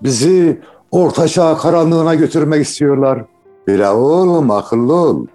Bizi 0.03 0.61
Orta 0.91 1.27
Çağ 1.27 1.57
karanlığına 1.57 2.15
götürmek 2.15 2.65
istiyorlar. 2.65 3.25
Bile 3.67 3.89
oğlum 3.89 4.51
akıllı 4.51 4.93
ol. 4.93 5.25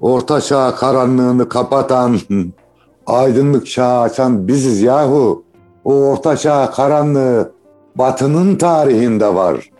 Orta 0.00 0.40
Çağ 0.40 0.74
karanlığını 0.74 1.48
kapatan, 1.48 2.18
aydınlık 3.06 3.66
çağı 3.66 4.00
açan 4.00 4.48
biziz 4.48 4.82
yahu. 4.82 5.44
O 5.84 5.94
Orta 5.94 6.36
Çağ 6.36 6.70
karanlığı 6.70 7.52
Batı'nın 7.96 8.56
tarihinde 8.56 9.34
var. 9.34 9.70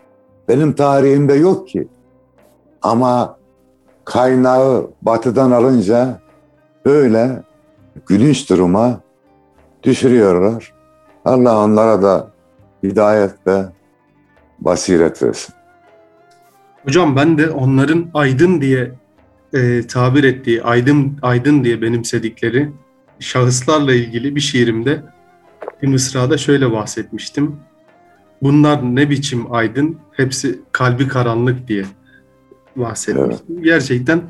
Benim 0.47 0.73
tarihimde 0.73 1.33
yok 1.33 1.67
ki. 1.67 1.87
Ama 2.81 3.37
kaynağı 4.05 4.87
Batı'dan 5.01 5.51
alınca 5.51 6.19
böyle 6.85 7.43
gülünç 8.07 8.49
duruma 8.49 9.01
düşürüyorlar. 9.83 10.73
Allah 11.25 11.63
onlara 11.65 12.01
da 12.01 12.31
hidayet 12.83 13.47
ve 13.47 13.65
basiret 14.59 15.23
versin. 15.23 15.55
Hocam 16.85 17.15
ben 17.15 17.37
de 17.37 17.49
onların 17.49 18.05
aydın 18.13 18.61
diye 18.61 18.91
e, 19.53 19.87
tabir 19.87 20.23
ettiği, 20.23 20.63
aydın 20.63 21.17
aydın 21.21 21.63
diye 21.63 21.81
benimsedikleri 21.81 22.71
şahıslarla 23.19 23.93
ilgili 23.93 24.35
bir 24.35 24.41
şiirimde 24.41 25.03
bir 25.81 25.87
mısrada 25.87 26.37
şöyle 26.37 26.71
bahsetmiştim. 26.71 27.55
Bunlar 28.41 28.95
ne 28.95 29.09
biçim 29.09 29.53
aydın, 29.53 29.97
hepsi 30.11 30.59
kalbi 30.71 31.07
karanlık 31.07 31.67
diye 31.67 31.85
bahsetmiştim. 32.75 33.63
Gerçekten 33.63 34.21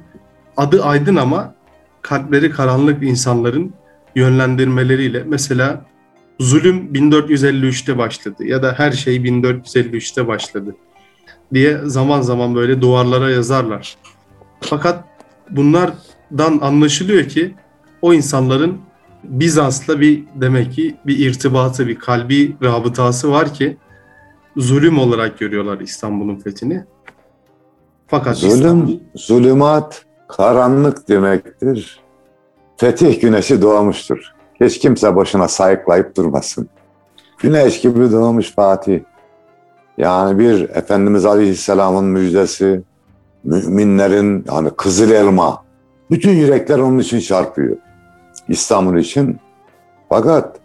adı 0.58 0.84
aydın 0.84 1.16
ama 1.16 1.56
kalpleri 2.04 2.52
karanlık 2.52 3.04
insanların 3.04 3.74
yönlendirmeleriyle 4.16 5.24
mesela 5.28 5.86
zulüm 6.40 6.94
1453'te 6.94 7.98
başladı 7.98 8.44
ya 8.46 8.64
da 8.64 8.74
her 8.78 8.92
şey 8.92 9.16
1453'te 9.18 10.28
başladı 10.28 10.76
diye 11.54 11.78
zaman 11.84 12.22
zaman 12.22 12.56
böyle 12.56 12.82
duvarlara 12.82 13.30
yazarlar. 13.30 13.96
Fakat 14.62 15.04
bunlardan 15.50 16.60
anlaşılıyor 16.62 17.24
ki 17.26 17.56
o 18.02 18.14
insanların 18.14 18.78
Bizans'la 19.24 20.02
bir 20.02 20.24
demek 20.36 20.74
ki 20.74 20.96
bir 21.06 21.18
irtibatı, 21.20 21.88
bir 21.88 21.96
kalbi 21.96 22.56
rabıtası 22.64 23.32
var 23.32 23.54
ki 23.54 23.78
zulüm 24.58 25.00
olarak 25.00 25.40
görüyorlar 25.40 25.80
İstanbul'un 25.80 26.36
fethini. 26.36 26.84
Fakat 28.08 28.38
İstanbul- 28.44 28.88
Zulüm, 28.88 29.00
zulümat, 29.16 30.06
karanlık 30.38 31.10
demektir. 31.10 32.00
Fetih 32.78 33.22
güneşi 33.22 33.62
doğmuştur. 33.62 34.34
Hiç 34.62 34.80
kimse 34.80 35.16
boşuna 35.16 35.48
sayıklayıp 35.48 36.18
durmasın. 36.18 36.70
Güneş 37.38 37.82
gibi 37.82 38.12
doğmuş 38.12 38.52
Fatih. 38.52 39.00
Yani 39.98 40.40
bir 40.40 40.70
Efendimiz 40.70 41.26
Aleyhisselam'ın 41.26 42.06
müjdesi, 42.06 42.82
müminlerin 43.44 44.46
yani 44.48 44.70
kızıl 44.70 45.12
elma. 45.12 45.64
Bütün 46.12 46.32
yürekler 46.32 46.80
onun 46.80 47.00
için 47.00 47.20
çarpıyor. 47.20 47.78
İstanbul 48.48 48.98
için. 48.98 49.40
Fakat 50.10 50.60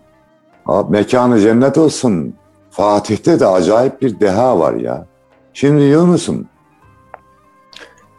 mekanı 0.89 1.41
cennet 1.41 1.79
olsun. 1.79 2.35
Fatih'te 2.71 3.41
de 3.41 3.47
acayip 3.47 4.03
bir 4.03 4.21
deha 4.21 4.59
var 4.59 4.75
ya. 4.75 5.07
Şimdi 5.53 5.83
Yunus'um 5.83 6.47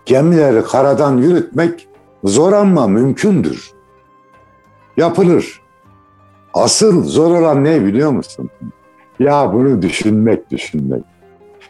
gemileri 0.10 0.63
karadan 0.63 1.17
yürütmek 1.17 1.88
zor 2.24 2.54
ama 2.54 2.88
mümkündür. 2.88 3.72
Yapılır. 4.98 5.62
Asıl 6.54 7.04
zor 7.04 7.39
olan 7.41 7.63
ne 7.63 7.86
biliyor 7.86 8.12
musun? 8.12 8.50
Ya 9.19 9.54
bunu 9.54 9.82
düşünmek, 9.82 10.52
düşünmek. 10.52 11.04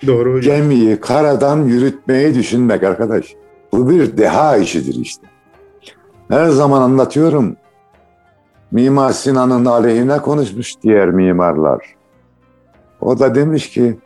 Doğru 0.07 0.33
hocam. 0.33 0.55
Gemiyi 0.55 0.99
karadan 0.99 1.63
yürütmeyi 1.63 2.35
düşünmek 2.35 2.83
arkadaş. 2.83 3.35
Bu 3.71 3.89
bir 3.89 4.17
deha 4.17 4.57
işidir 4.57 4.95
işte. 4.95 5.27
Her 6.29 6.47
zaman 6.47 6.81
anlatıyorum. 6.81 7.55
Mimar 8.71 9.11
Sinan'ın 9.11 9.65
aleyhine 9.65 10.17
konuşmuş 10.17 10.81
diğer 10.81 11.09
mimarlar. 11.09 11.95
O 13.01 13.19
da 13.19 13.35
demiş 13.35 13.69
ki, 13.69 13.97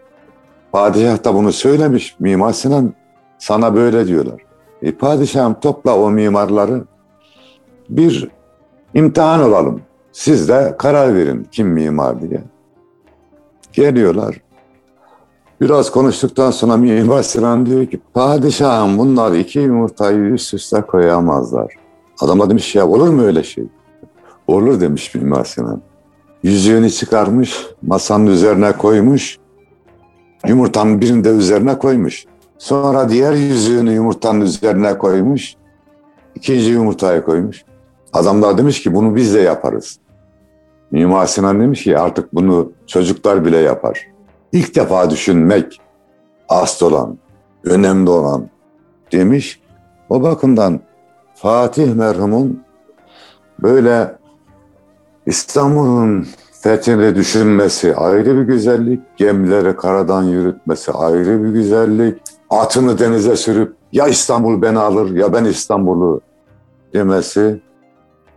padişah 0.71 1.23
da 1.23 1.33
bunu 1.33 1.51
söylemiş. 1.51 2.15
Mimar 2.19 2.53
Sinan 2.53 2.93
sana 3.43 3.75
böyle 3.75 4.07
diyorlar. 4.07 4.41
E 4.81 4.91
padişahım 4.91 5.53
topla 5.61 5.97
o 5.99 6.11
mimarları 6.11 6.83
bir 7.89 8.29
imtihan 8.93 9.43
olalım. 9.43 9.81
Siz 10.11 10.49
de 10.49 10.75
karar 10.79 11.15
verin 11.15 11.47
kim 11.51 11.67
mimar 11.67 12.21
diye. 12.21 12.41
Geliyorlar. 13.73 14.41
Biraz 15.61 15.91
konuştuktan 15.91 16.51
sonra 16.51 16.77
Mimar 16.77 17.23
Sinan 17.23 17.65
diyor 17.65 17.85
ki 17.85 17.99
padişahım 18.13 18.97
bunlar 18.97 19.31
iki 19.31 19.59
yumurtayı 19.59 20.19
üst 20.19 20.53
üste 20.53 20.81
koyamazlar. 20.81 21.73
Adam 22.21 22.49
demiş 22.49 22.75
ya 22.75 22.87
olur 22.87 23.09
mu 23.09 23.21
öyle 23.21 23.43
şey? 23.43 23.65
Olur 24.47 24.81
demiş 24.81 25.15
Mimar 25.15 25.45
Sinan. 25.45 25.81
Yüzüğünü 26.43 26.89
çıkarmış, 26.89 27.67
masanın 27.81 28.25
üzerine 28.25 28.71
koymuş. 28.71 29.37
Yumurtanın 30.47 31.01
birini 31.01 31.23
de 31.23 31.29
üzerine 31.29 31.77
koymuş. 31.77 32.25
Sonra 32.57 33.09
diğer 33.09 33.33
yüzüğünü 33.33 33.91
yumurtanın 33.91 34.41
üzerine 34.41 34.97
koymuş. 34.97 35.55
İkinci 36.35 36.69
yumurtayı 36.69 37.23
koymuş. 37.23 37.63
Adamlar 38.13 38.57
demiş 38.57 38.83
ki 38.83 38.95
bunu 38.95 39.15
biz 39.15 39.33
de 39.33 39.39
yaparız. 39.39 39.99
Mimar 40.91 41.25
Sinan 41.25 41.61
demiş 41.61 41.83
ki 41.83 41.97
artık 41.97 42.35
bunu 42.35 42.71
çocuklar 42.87 43.45
bile 43.45 43.57
yapar. 43.57 44.07
İlk 44.51 44.75
defa 44.75 45.09
düşünmek 45.09 45.81
asıl 46.49 46.85
olan, 46.91 47.17
önemli 47.63 48.09
olan 48.09 48.49
demiş. 49.11 49.61
O 50.09 50.23
bakımdan 50.23 50.79
Fatih 51.35 51.93
merhumun 51.93 52.63
böyle 53.59 54.15
İstanbul'un 55.25 56.27
fethini 56.61 57.15
düşünmesi 57.15 57.95
ayrı 57.95 58.37
bir 58.37 58.41
güzellik, 58.41 59.17
gemileri 59.17 59.75
karadan 59.75 60.23
yürütmesi 60.23 60.91
ayrı 60.91 61.43
bir 61.43 61.49
güzellik, 61.49 62.21
atını 62.61 62.99
denize 62.99 63.35
sürüp 63.35 63.75
ya 63.91 64.07
İstanbul 64.07 64.61
beni 64.61 64.79
alır 64.79 65.15
ya 65.15 65.33
ben 65.33 65.45
İstanbul'u 65.45 66.21
demesi 66.93 67.61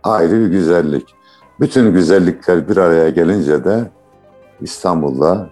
ayrı 0.03 0.39
bir 0.39 0.47
güzellik. 0.47 1.15
Bütün 1.59 1.93
güzellikler 1.93 2.69
bir 2.69 2.77
araya 2.77 3.09
gelince 3.09 3.63
de 3.63 3.91
İstanbul'da 4.61 5.49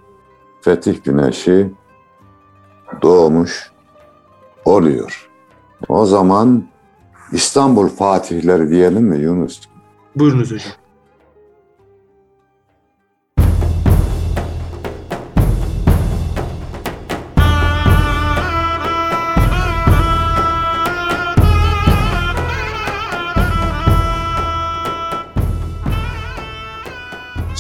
fetih 0.62 1.04
güneşi 1.04 1.72
doğmuş 3.02 3.72
oluyor. 4.66 5.30
O 5.90 6.06
zaman 6.06 6.64
İstanbul 7.32 7.88
fatihleri 7.88 8.70
diyelim 8.70 9.04
mi 9.04 9.18
Yunus? 9.18 9.62
Buyurunuz 10.16 10.52
hocam. 10.52 10.72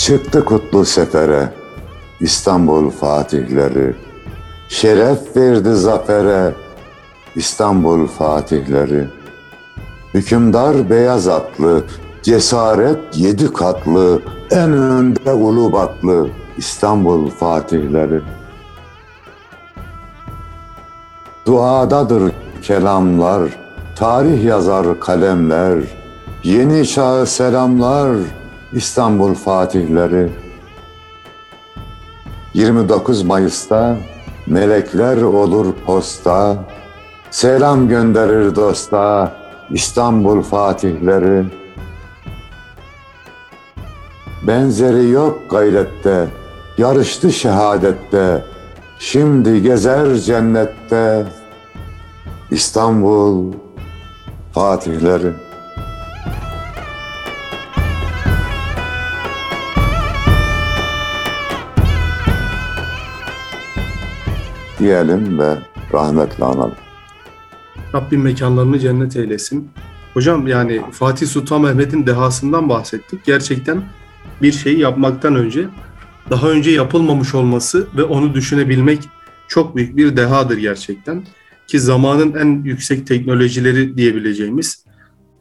Çıktı 0.05 0.45
kutlu 0.45 0.85
sefere 0.85 1.49
İstanbul 2.19 2.89
fatihleri. 2.89 3.95
Şeref 4.69 5.37
verdi 5.37 5.75
zafere 5.75 6.53
İstanbul 7.35 8.07
fatihleri. 8.07 9.07
Hükümdar 10.13 10.89
beyaz 10.89 11.27
atlı, 11.27 11.83
cesaret 12.23 13.17
yedi 13.17 13.53
katlı, 13.53 14.21
en 14.51 14.73
önde 14.73 15.33
ulubatlı 15.33 16.29
İstanbul 16.57 17.29
fatihleri. 17.29 18.21
Duadadır 21.45 22.31
kelamlar, 22.61 23.41
tarih 23.95 24.43
yazar 24.43 24.99
kalemler, 24.99 25.79
yeni 26.43 26.87
çağı 26.87 27.25
selamlar, 27.25 28.17
İstanbul 28.73 29.33
fatihleri. 29.33 30.31
29 32.53 33.23
Mayıs'ta 33.23 33.97
melekler 34.47 35.21
olur 35.21 35.73
posta, 35.85 36.57
selam 37.31 37.87
gönderir 37.87 38.55
dosta 38.55 39.31
İstanbul 39.71 40.41
fatihleri. 40.41 41.45
Benzeri 44.47 45.09
yok 45.09 45.39
gayrette, 45.49 46.27
yarıştı 46.77 47.31
şehadette, 47.31 48.43
şimdi 48.99 49.61
gezer 49.61 50.15
cennette 50.15 51.25
İstanbul 52.51 53.53
fatihleri. 54.53 55.44
Diyelim 64.85 65.39
ve 65.39 65.57
rahmetle 65.93 66.45
analım. 66.45 66.75
Rabbim 67.95 68.21
mekanlarını 68.21 68.79
cennet 68.79 69.15
eylesin. 69.15 69.69
Hocam 70.13 70.47
yani 70.47 70.81
Fatih 70.91 71.27
Sultan 71.27 71.61
Mehmet'in 71.61 72.07
dehasından 72.07 72.69
bahsettik. 72.69 73.25
Gerçekten 73.25 73.83
bir 74.41 74.51
şeyi 74.51 74.79
yapmaktan 74.79 75.35
önce 75.35 75.67
daha 76.29 76.49
önce 76.49 76.71
yapılmamış 76.71 77.35
olması 77.35 77.87
ve 77.97 78.03
onu 78.03 78.33
düşünebilmek 78.33 79.09
çok 79.47 79.75
büyük 79.75 79.97
bir 79.97 80.17
dehadır 80.17 80.57
gerçekten. 80.57 81.23
Ki 81.67 81.79
zamanın 81.79 82.33
en 82.33 82.63
yüksek 82.63 83.07
teknolojileri 83.07 83.97
diyebileceğimiz 83.97 84.85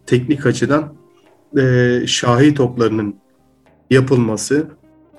teknik 0.06 0.46
açıdan 0.46 0.94
e, 1.58 2.00
şahi 2.06 2.54
toplarının 2.54 3.16
yapılması 3.90 4.68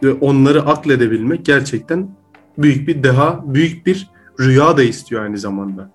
ve 0.04 0.14
onları 0.14 0.62
akledebilmek 0.62 1.46
gerçekten 1.46 2.16
büyük 2.58 2.88
bir 2.88 3.04
deha, 3.04 3.44
büyük 3.54 3.86
bir 3.86 4.15
rüya 4.40 4.78
da 4.78 4.84
istiyor 4.84 5.24
aynı 5.24 5.38
zamanda. 5.38 5.90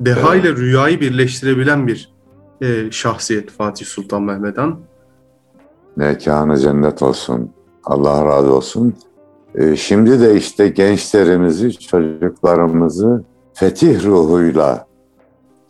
Deha 0.00 0.34
ile 0.34 0.56
rüyayı 0.56 1.00
birleştirebilen 1.00 1.86
bir 1.86 2.12
e, 2.60 2.90
şahsiyet 2.90 3.50
Fatih 3.50 3.86
Sultan 3.86 4.22
Mehmet 4.22 4.58
Han. 4.58 4.78
Mekanı 5.96 6.58
cennet 6.58 7.02
olsun. 7.02 7.50
Allah 7.84 8.24
razı 8.24 8.52
olsun. 8.52 8.94
E, 9.54 9.76
şimdi 9.76 10.20
de 10.20 10.36
işte 10.36 10.68
gençlerimizi, 10.68 11.78
çocuklarımızı 11.78 13.24
fetih 13.54 14.04
ruhuyla 14.04 14.86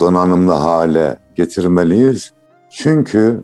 donanımlı 0.00 0.52
hale 0.52 1.18
getirmeliyiz. 1.34 2.32
Çünkü 2.70 3.42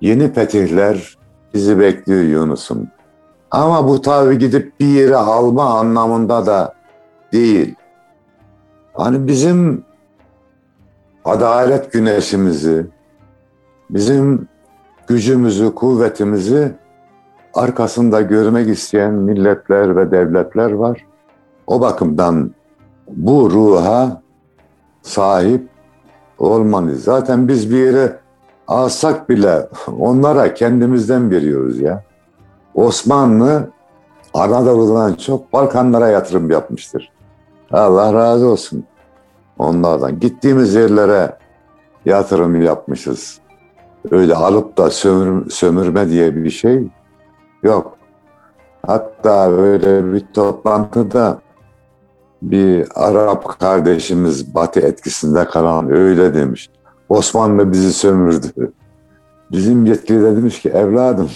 yeni 0.00 0.32
fetihler 0.32 1.18
bizi 1.54 1.78
bekliyor 1.78 2.22
Yunus'um. 2.22 2.88
Ama 3.50 3.88
bu 3.88 4.00
tabi 4.00 4.38
gidip 4.38 4.80
bir 4.80 4.86
yere 4.86 5.16
alma 5.16 5.78
anlamında 5.78 6.46
da 6.46 6.75
değil. 7.32 7.74
Hani 8.94 9.26
bizim 9.26 9.84
adalet 11.24 11.92
güneşimizi, 11.92 12.86
bizim 13.90 14.48
gücümüzü, 15.06 15.74
kuvvetimizi 15.74 16.72
arkasında 17.54 18.20
görmek 18.20 18.68
isteyen 18.68 19.14
milletler 19.14 19.96
ve 19.96 20.10
devletler 20.10 20.72
var. 20.72 21.06
O 21.66 21.80
bakımdan 21.80 22.50
bu 23.08 23.50
ruha 23.50 24.22
sahip 25.02 25.68
olmalıyız. 26.38 27.04
Zaten 27.04 27.48
biz 27.48 27.70
bir 27.70 27.76
yere 27.76 28.16
alsak 28.68 29.28
bile 29.28 29.68
onlara 29.98 30.54
kendimizden 30.54 31.30
veriyoruz 31.30 31.80
ya. 31.80 32.04
Osmanlı 32.74 33.70
Anadolu'dan 34.34 35.14
çok 35.14 35.52
Balkanlara 35.52 36.08
yatırım 36.08 36.50
yapmıştır. 36.50 37.15
Allah 37.72 38.12
razı 38.14 38.46
olsun 38.46 38.84
onlardan. 39.58 40.20
Gittiğimiz 40.20 40.74
yerlere 40.74 41.38
yatırım 42.04 42.62
yapmışız. 42.62 43.38
Öyle 44.10 44.34
alıp 44.34 44.78
da 44.78 44.90
sömür, 44.90 45.50
sömürme 45.50 46.08
diye 46.08 46.36
bir 46.36 46.50
şey 46.50 46.88
yok. 47.62 47.96
Hatta 48.86 49.50
böyle 49.52 50.12
bir 50.12 50.26
toplantıda 50.34 51.38
Bir 52.42 52.86
Arap 52.94 53.60
kardeşimiz 53.60 54.54
Batı 54.54 54.80
etkisinde 54.80 55.44
kalan 55.44 55.90
öyle 55.90 56.34
demiş. 56.34 56.70
Osmanlı 57.08 57.72
bizi 57.72 57.92
sömürdü. 57.92 58.72
Bizim 59.52 59.86
yetkili 59.86 60.22
de 60.22 60.36
demiş 60.36 60.62
ki 60.62 60.68
evladım 60.68 61.30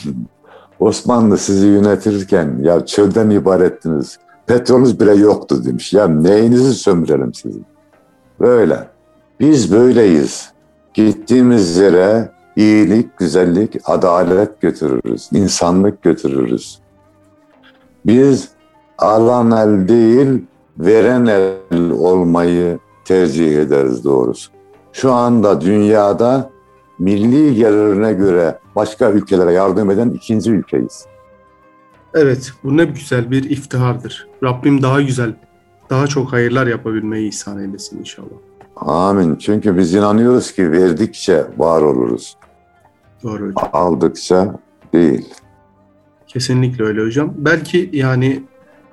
Osmanlı 0.81 1.39
sizi 1.39 1.67
yönetirken 1.67 2.59
ya 2.61 2.87
çölden 2.87 3.31
ibarettiniz. 3.31 4.19
Petrolünüz 4.51 5.01
bile 5.01 5.15
yoktu 5.15 5.65
demiş. 5.65 5.93
Ya 5.93 6.09
neyinizi 6.09 6.75
sömürelim 6.75 7.35
sizin? 7.35 7.67
Böyle. 8.41 8.89
Biz 9.41 9.73
böyleyiz. 9.73 10.53
Gittiğimiz 10.95 11.77
yere 11.77 12.31
iyilik, 12.57 13.19
güzellik, 13.19 13.77
adalet 13.85 14.61
götürürüz. 14.61 15.29
insanlık 15.33 16.03
götürürüz. 16.03 16.79
Biz 18.07 18.49
alan 18.99 19.51
el 19.51 19.89
değil, 19.89 20.43
veren 20.79 21.27
el 21.27 21.91
olmayı 21.91 22.79
tercih 23.05 23.59
ederiz 23.59 24.05
doğrusu. 24.05 24.51
Şu 24.93 25.13
anda 25.13 25.61
dünyada 25.61 26.51
milli 26.99 27.55
gelirine 27.55 28.13
göre 28.13 28.59
başka 28.77 29.11
ülkelere 29.11 29.53
yardım 29.53 29.91
eden 29.91 30.11
ikinci 30.11 30.51
ülkeyiz. 30.51 31.07
Evet, 32.15 32.53
bu 32.65 32.77
ne 32.77 32.85
güzel 32.85 33.31
bir 33.31 33.51
iftihardır. 33.51 34.29
Rabbim 34.43 34.83
daha 34.83 35.01
güzel, 35.01 35.35
daha 35.91 36.07
çok 36.07 36.33
hayırlar 36.33 36.67
yapabilmeyi 36.67 37.29
ihsan 37.29 37.59
eylesin 37.59 37.99
inşallah. 37.99 38.37
Amin. 38.77 39.37
Çünkü 39.37 39.77
biz 39.77 39.95
inanıyoruz 39.95 40.53
ki 40.53 40.73
verdikçe 40.73 41.45
var 41.59 41.83
oluruz. 41.83 42.37
Doğru 43.23 43.47
hocam. 43.47 43.71
Aldıkça 43.73 44.55
değil. 44.93 45.35
Kesinlikle 46.27 46.85
öyle 46.85 47.03
hocam. 47.03 47.35
Belki 47.37 47.91
yani 47.93 48.43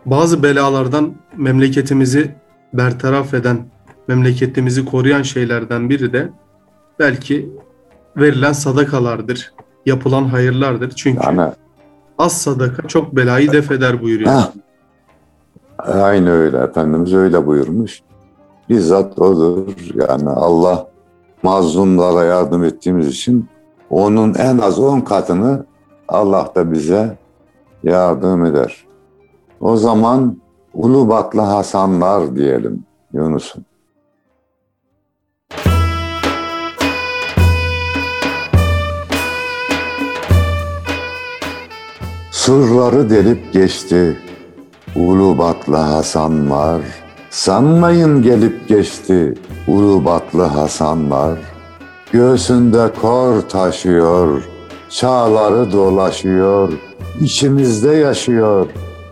bazı 0.05 0.43
belalardan 0.43 1.13
memleketimizi 1.37 2.35
bertaraf 2.73 3.33
eden, 3.33 3.65
memleketimizi 4.07 4.85
koruyan 4.85 5.21
şeylerden 5.21 5.89
biri 5.89 6.13
de 6.13 6.29
belki 6.99 7.49
verilen 8.17 8.53
sadakalardır, 8.53 9.53
yapılan 9.85 10.23
hayırlardır. 10.25 10.89
Çünkü 10.89 11.25
Yani 11.25 11.51
az 12.17 12.41
sadaka 12.41 12.87
çok 12.87 13.15
belayı 13.15 13.51
def 13.51 13.71
eder 13.71 14.01
buyuruyor. 14.01 14.31
Heh. 14.31 14.51
aynı 15.77 16.31
öyle 16.31 16.57
Efendimiz 16.57 17.13
öyle 17.13 17.45
buyurmuş. 17.47 18.01
Bizzat 18.69 19.19
odur. 19.19 19.75
Yani 19.93 20.29
Allah 20.29 20.87
mazlumlara 21.43 22.23
yardım 22.23 22.63
ettiğimiz 22.63 23.07
için 23.07 23.49
onun 23.89 24.33
en 24.33 24.57
az 24.57 24.79
on 24.79 25.01
katını 25.01 25.65
Allah 26.07 26.51
da 26.55 26.71
bize 26.71 27.17
yardım 27.83 28.45
eder. 28.45 28.85
O 29.61 29.77
zaman 29.77 30.37
Ulubatlı 30.73 31.41
Hasanlar 31.41 32.35
diyelim 32.35 32.83
Yunus'um. 33.13 33.65
Surları 42.47 43.09
delip 43.09 43.53
geçti 43.53 44.17
Ulubatlı 44.95 45.75
Hasanlar. 45.75 46.81
Sanmayın 47.29 48.21
gelip 48.21 48.67
geçti 48.67 49.33
Ulubatlı 49.67 50.43
Hasanlar. 50.43 51.39
Göğsünde 52.11 52.89
kor 53.01 53.41
taşıyor, 53.41 54.43
çağları 54.89 55.71
dolaşıyor, 55.71 56.73
içimizde 57.21 57.91
yaşıyor 57.91 58.67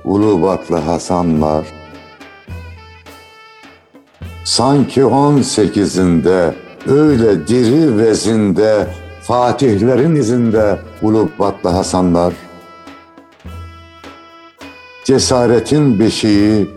Ulubatlı 0.05 0.75
Hasanlar. 0.75 1.65
Sanki 4.43 5.05
on 5.05 5.41
sekizinde 5.41 6.55
öyle 6.87 7.47
diri 7.47 7.97
vezinde 7.97 8.87
Fatihlerin 9.21 10.15
izinde 10.15 10.79
Ulubatlı 11.01 11.69
Hasanlar. 11.69 12.33
Cesaretin 15.05 15.99
beşiği, 15.99 16.69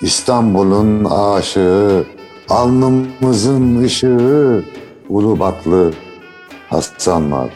İstanbul'un 0.00 1.04
aşığı, 1.04 2.04
alnımızın 2.48 3.82
ışığı, 3.82 4.64
Ulubatlı 5.08 5.92
Hasanlar. 6.68 7.50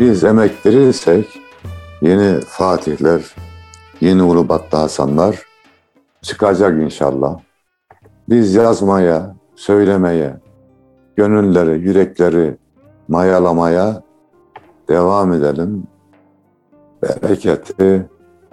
Biz 0.00 0.24
emek 0.24 0.66
verirsek 0.66 1.26
yeni 2.02 2.40
Fatihler, 2.40 3.22
yeni 4.00 4.22
Ulubatlı 4.22 4.78
Hasanlar 4.78 5.42
çıkacak 6.22 6.82
inşallah. 6.82 7.38
Biz 8.28 8.54
yazmaya, 8.54 9.43
söylemeye, 9.56 10.36
gönülleri, 11.16 11.80
yürekleri 11.80 12.56
mayalamaya 13.08 14.02
devam 14.88 15.32
edelim. 15.32 15.82
Bereketi 17.02 18.06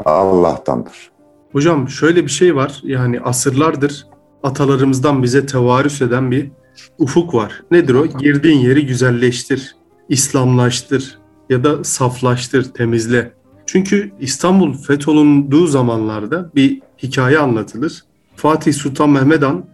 Allah'tandır. 0.06 1.12
Hocam 1.52 1.90
şöyle 1.90 2.24
bir 2.24 2.32
şey 2.32 2.56
var. 2.56 2.82
Yani 2.84 3.22
asırlardır 3.22 4.08
atalarımızdan 4.44 5.24
bize 5.24 5.46
tevarüs 5.46 6.02
eden 6.02 6.32
bir 6.32 6.52
ufuk 7.00 7.34
var. 7.34 7.64
Nedir 7.72 7.94
o? 7.94 8.06
Girdiğin 8.08 8.60
yeri 8.60 8.86
güzelleştir, 8.86 9.76
İslamlaştır 10.10 11.20
ya 11.50 11.64
da 11.64 11.84
saflaştır, 11.84 12.64
temizle. 12.64 13.34
Çünkü 13.66 14.12
İstanbul 14.20 14.74
fetholunduğu 14.74 15.68
zamanlarda 15.68 16.52
bir 16.56 16.82
hikaye 17.04 17.40
anlatılır. 17.40 18.04
Fatih 18.36 18.74
Sultan 18.74 19.10
Mehmet 19.10 19.44
Han 19.44 19.66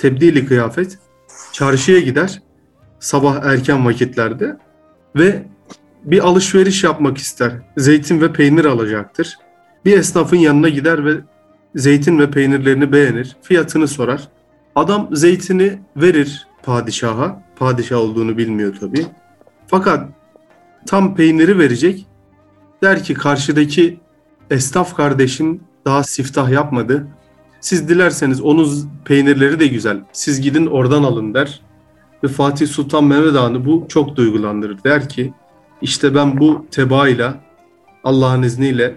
tebdili 0.00 0.46
kıyafet 0.46 0.98
çarşıya 1.52 2.00
gider 2.00 2.42
sabah 3.00 3.44
erken 3.44 3.86
vakitlerde 3.86 4.56
ve 5.16 5.42
bir 6.04 6.26
alışveriş 6.26 6.84
yapmak 6.84 7.18
ister. 7.18 7.52
Zeytin 7.76 8.20
ve 8.20 8.32
peynir 8.32 8.64
alacaktır. 8.64 9.38
Bir 9.84 9.98
esnafın 9.98 10.36
yanına 10.36 10.68
gider 10.68 11.04
ve 11.04 11.14
zeytin 11.74 12.18
ve 12.18 12.30
peynirlerini 12.30 12.92
beğenir. 12.92 13.36
Fiyatını 13.42 13.88
sorar. 13.88 14.28
Adam 14.74 15.08
zeytini 15.12 15.78
verir 15.96 16.46
padişaha. 16.62 17.42
Padişah 17.56 17.98
olduğunu 17.98 18.38
bilmiyor 18.38 18.76
tabii. 18.80 19.06
Fakat 19.66 20.08
tam 20.86 21.14
peyniri 21.14 21.58
verecek. 21.58 22.06
Der 22.82 23.04
ki 23.04 23.14
karşıdaki 23.14 24.00
esnaf 24.50 24.96
kardeşin 24.96 25.62
daha 25.84 26.02
siftah 26.02 26.50
yapmadı. 26.50 27.06
Siz 27.60 27.88
dilerseniz 27.88 28.40
onun 28.40 28.90
peynirleri 29.04 29.60
de 29.60 29.66
güzel. 29.66 30.00
Siz 30.12 30.40
gidin 30.40 30.66
oradan 30.66 31.02
alın 31.02 31.34
der. 31.34 31.60
Ve 32.24 32.28
Fatih 32.28 32.66
Sultan 32.66 33.04
Mehmet 33.04 33.34
Han'ı 33.34 33.66
bu 33.66 33.86
çok 33.88 34.16
duygulandırır. 34.16 34.84
Der 34.84 35.08
ki 35.08 35.32
işte 35.82 36.14
ben 36.14 36.40
bu 36.40 36.66
tebaayla 36.70 37.40
Allah'ın 38.04 38.42
izniyle 38.42 38.94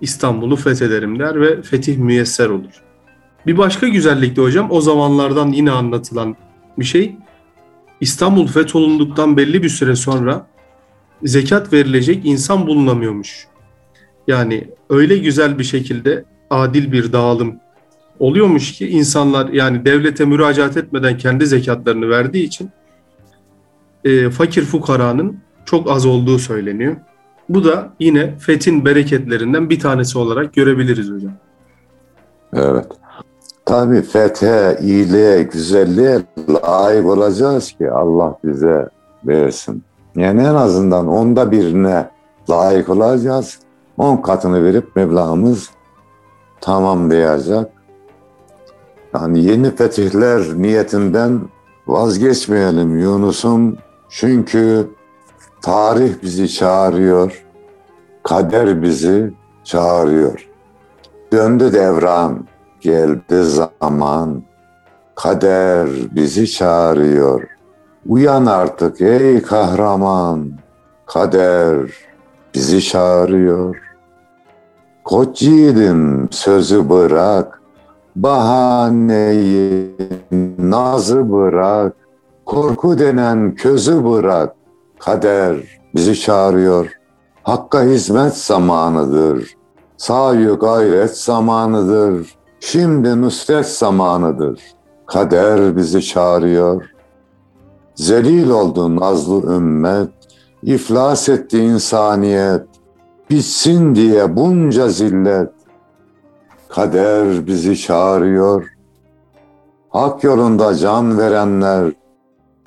İstanbul'u 0.00 0.56
fethederim 0.56 1.18
der 1.18 1.40
ve 1.40 1.62
fetih 1.62 1.96
müyesser 1.96 2.48
olur. 2.48 2.82
Bir 3.46 3.58
başka 3.58 3.88
güzellik 3.88 4.36
de 4.36 4.40
hocam 4.40 4.70
o 4.70 4.80
zamanlardan 4.80 5.48
yine 5.48 5.70
anlatılan 5.70 6.36
bir 6.78 6.84
şey. 6.84 7.16
İstanbul 8.00 8.46
fetholunduktan 8.46 9.36
belli 9.36 9.62
bir 9.62 9.68
süre 9.68 9.96
sonra 9.96 10.46
zekat 11.22 11.72
verilecek 11.72 12.26
insan 12.26 12.66
bulunamıyormuş. 12.66 13.46
Yani 14.28 14.68
öyle 14.90 15.18
güzel 15.18 15.58
bir 15.58 15.64
şekilde 15.64 16.24
adil 16.50 16.92
bir 16.92 17.12
dağılım 17.12 17.60
oluyormuş 18.20 18.72
ki 18.72 18.88
insanlar 18.88 19.48
yani 19.48 19.84
devlete 19.84 20.24
müracaat 20.24 20.76
etmeden 20.76 21.18
kendi 21.18 21.46
zekatlarını 21.46 22.08
verdiği 22.08 22.44
için 22.44 22.70
e, 24.04 24.30
fakir 24.30 24.62
fukaranın 24.62 25.38
çok 25.64 25.90
az 25.90 26.06
olduğu 26.06 26.38
söyleniyor. 26.38 26.96
Bu 27.48 27.64
da 27.64 27.92
yine 28.00 28.38
fethin 28.38 28.84
bereketlerinden 28.84 29.70
bir 29.70 29.80
tanesi 29.80 30.18
olarak 30.18 30.54
görebiliriz 30.54 31.10
hocam. 31.10 31.32
Evet. 32.52 32.86
Tabii 33.64 34.02
fethe, 34.02 34.78
iyiliğe, 34.82 35.42
güzelliğe 35.42 36.22
layık 36.48 37.06
olacağız 37.06 37.72
ki 37.72 37.90
Allah 37.90 38.38
bize 38.44 38.88
versin. 39.26 39.82
Yani 40.16 40.40
en 40.40 40.54
azından 40.54 41.08
onda 41.08 41.50
birine 41.50 42.10
layık 42.50 42.88
olacağız. 42.88 43.58
On 43.98 44.16
katını 44.16 44.64
verip 44.64 44.96
Mevlamız 44.96 45.70
tamamlayacak. 46.60 47.77
Yani 49.14 49.44
yeni 49.44 49.76
fetihler 49.76 50.42
niyetinden 50.56 51.40
vazgeçmeyelim 51.86 52.98
Yunus'um. 52.98 53.76
Çünkü 54.08 54.88
tarih 55.62 56.22
bizi 56.22 56.48
çağırıyor. 56.48 57.44
Kader 58.22 58.82
bizi 58.82 59.32
çağırıyor. 59.64 60.48
Döndü 61.32 61.72
devran, 61.72 62.46
geldi 62.80 63.44
zaman. 63.44 64.42
Kader 65.14 65.88
bizi 66.12 66.50
çağırıyor. 66.50 67.42
Uyan 68.06 68.46
artık 68.46 69.00
ey 69.00 69.42
kahraman, 69.42 70.52
kader 71.06 71.78
bizi 72.54 72.84
çağırıyor. 72.84 73.76
Koç 75.04 75.42
yiğidim 75.42 76.28
sözü 76.30 76.90
bırak, 76.90 77.57
bahaneyi 78.22 79.96
nazı 80.58 81.32
bırak, 81.32 81.96
korku 82.46 82.98
denen 82.98 83.54
közü 83.54 84.04
bırak. 84.04 84.54
Kader 84.98 85.56
bizi 85.94 86.20
çağırıyor. 86.20 86.92
Hakka 87.42 87.82
hizmet 87.82 88.36
zamanıdır. 88.36 89.56
Sayu 89.96 90.58
gayret 90.58 91.18
zamanıdır. 91.18 92.34
Şimdi 92.60 93.22
nusret 93.22 93.66
zamanıdır. 93.66 94.60
Kader 95.06 95.76
bizi 95.76 96.02
çağırıyor. 96.02 96.84
Zelil 97.94 98.50
oldu 98.50 98.96
nazlı 98.96 99.54
ümmet, 99.54 100.10
iflas 100.62 101.28
etti 101.28 101.58
insaniyet, 101.58 102.66
bitsin 103.30 103.94
diye 103.94 104.36
bunca 104.36 104.88
zillet. 104.88 105.57
Kader 106.68 107.46
bizi 107.46 107.80
çağırıyor. 107.80 108.68
Hak 109.88 110.24
yolunda 110.24 110.74
can 110.74 111.18
verenler, 111.18 111.92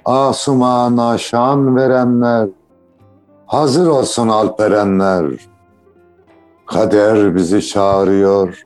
asumana 0.05 1.17
şan 1.17 1.75
verenler, 1.75 2.49
hazır 3.45 3.87
olsun 3.87 4.27
alperenler. 4.27 5.25
Kader 6.65 7.35
bizi 7.35 7.67
çağırıyor. 7.67 8.63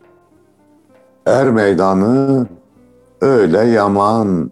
Er 1.26 1.50
meydanı 1.50 2.48
öyle 3.22 3.60
yaman, 3.60 4.52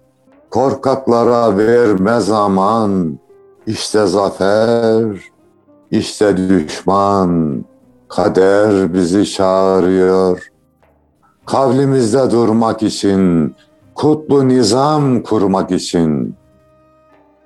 korkaklara 0.51 1.57
verme 1.57 2.19
zaman. 2.19 3.19
İşte 3.67 4.05
zafer, 4.05 5.05
işte 5.91 6.37
düşman, 6.37 7.65
kader 8.07 8.93
bizi 8.93 9.25
çağırıyor. 9.25 10.52
Kavlimizde 11.45 12.31
durmak 12.31 12.83
için, 12.83 13.55
kutlu 13.95 14.47
nizam 14.47 15.23
kurmak 15.23 15.71
için, 15.71 16.35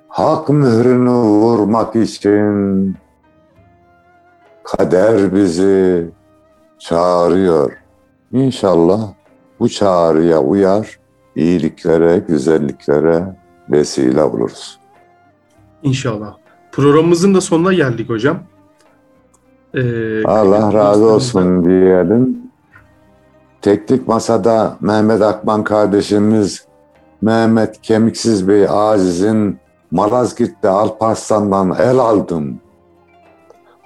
hak 0.08 0.50
mührünü 0.50 1.10
vurmak 1.10 1.96
için, 1.96 2.96
kader 4.64 5.36
bizi 5.36 6.08
çağırıyor. 6.80 7.72
İnşallah 8.32 9.14
bu 9.60 9.70
çağrıya 9.70 10.40
uyar, 10.42 11.00
iyiliklere, 11.36 12.20
güzelliklere 12.28 13.36
vesile 13.70 14.24
oluruz. 14.24 14.80
İnşallah. 15.84 16.36
Programımızın 16.72 17.34
da 17.34 17.42
sonuna 17.42 17.74
geldik 17.74 18.10
hocam. 18.10 18.38
Ee, 19.74 20.24
Allah 20.24 20.74
razı 20.74 21.06
olsun 21.06 21.66
diyelim. 21.66 22.47
Teknik 23.68 24.08
masada 24.08 24.78
Mehmet 24.82 25.22
Akman 25.22 25.64
kardeşimiz, 25.64 26.66
Mehmet 27.22 27.82
Kemiksiz 27.82 28.48
Bey 28.48 28.66
Aziz'in 28.70 29.60
Malazgirt'te 29.92 30.70
Alparslan'dan 30.70 31.76
el 31.80 31.98
aldım. 31.98 32.60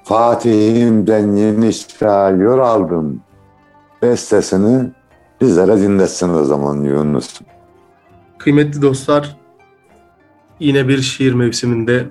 Fatih'imden 0.03 1.35
yeni 1.35 1.73
şair 1.73 2.45
aldım. 2.45 3.21
Bestesini 4.01 4.91
bizlere 5.41 5.81
dinletsin 5.81 6.33
o 6.33 6.43
zaman 6.43 6.75
Yunus. 6.75 7.41
Kıymetli 8.37 8.81
dostlar, 8.81 9.37
yine 10.59 10.87
bir 10.87 11.01
şiir 11.01 11.33
mevsiminde 11.33 12.05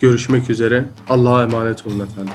görüşmek 0.00 0.50
üzere. 0.50 0.84
Allah'a 1.08 1.42
emanet 1.42 1.86
olun 1.86 2.00
efendim. 2.00 2.34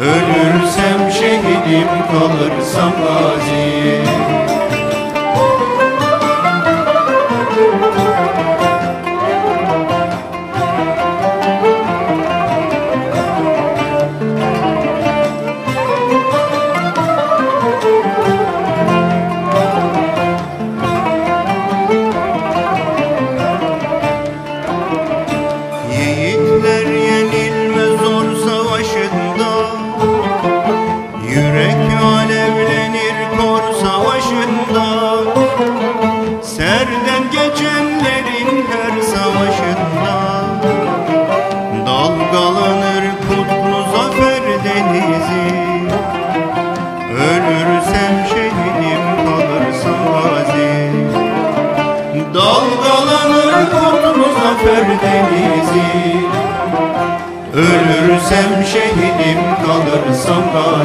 Ölürsem 0.00 1.10
şehidim 1.10 1.88
kalırsam 2.10 2.92
gazi 2.92 4.02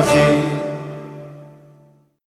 Ölürsem 0.03 0.15
şehidim 0.15 0.19
kalırsam 0.23 0.33
gazi 0.33 0.42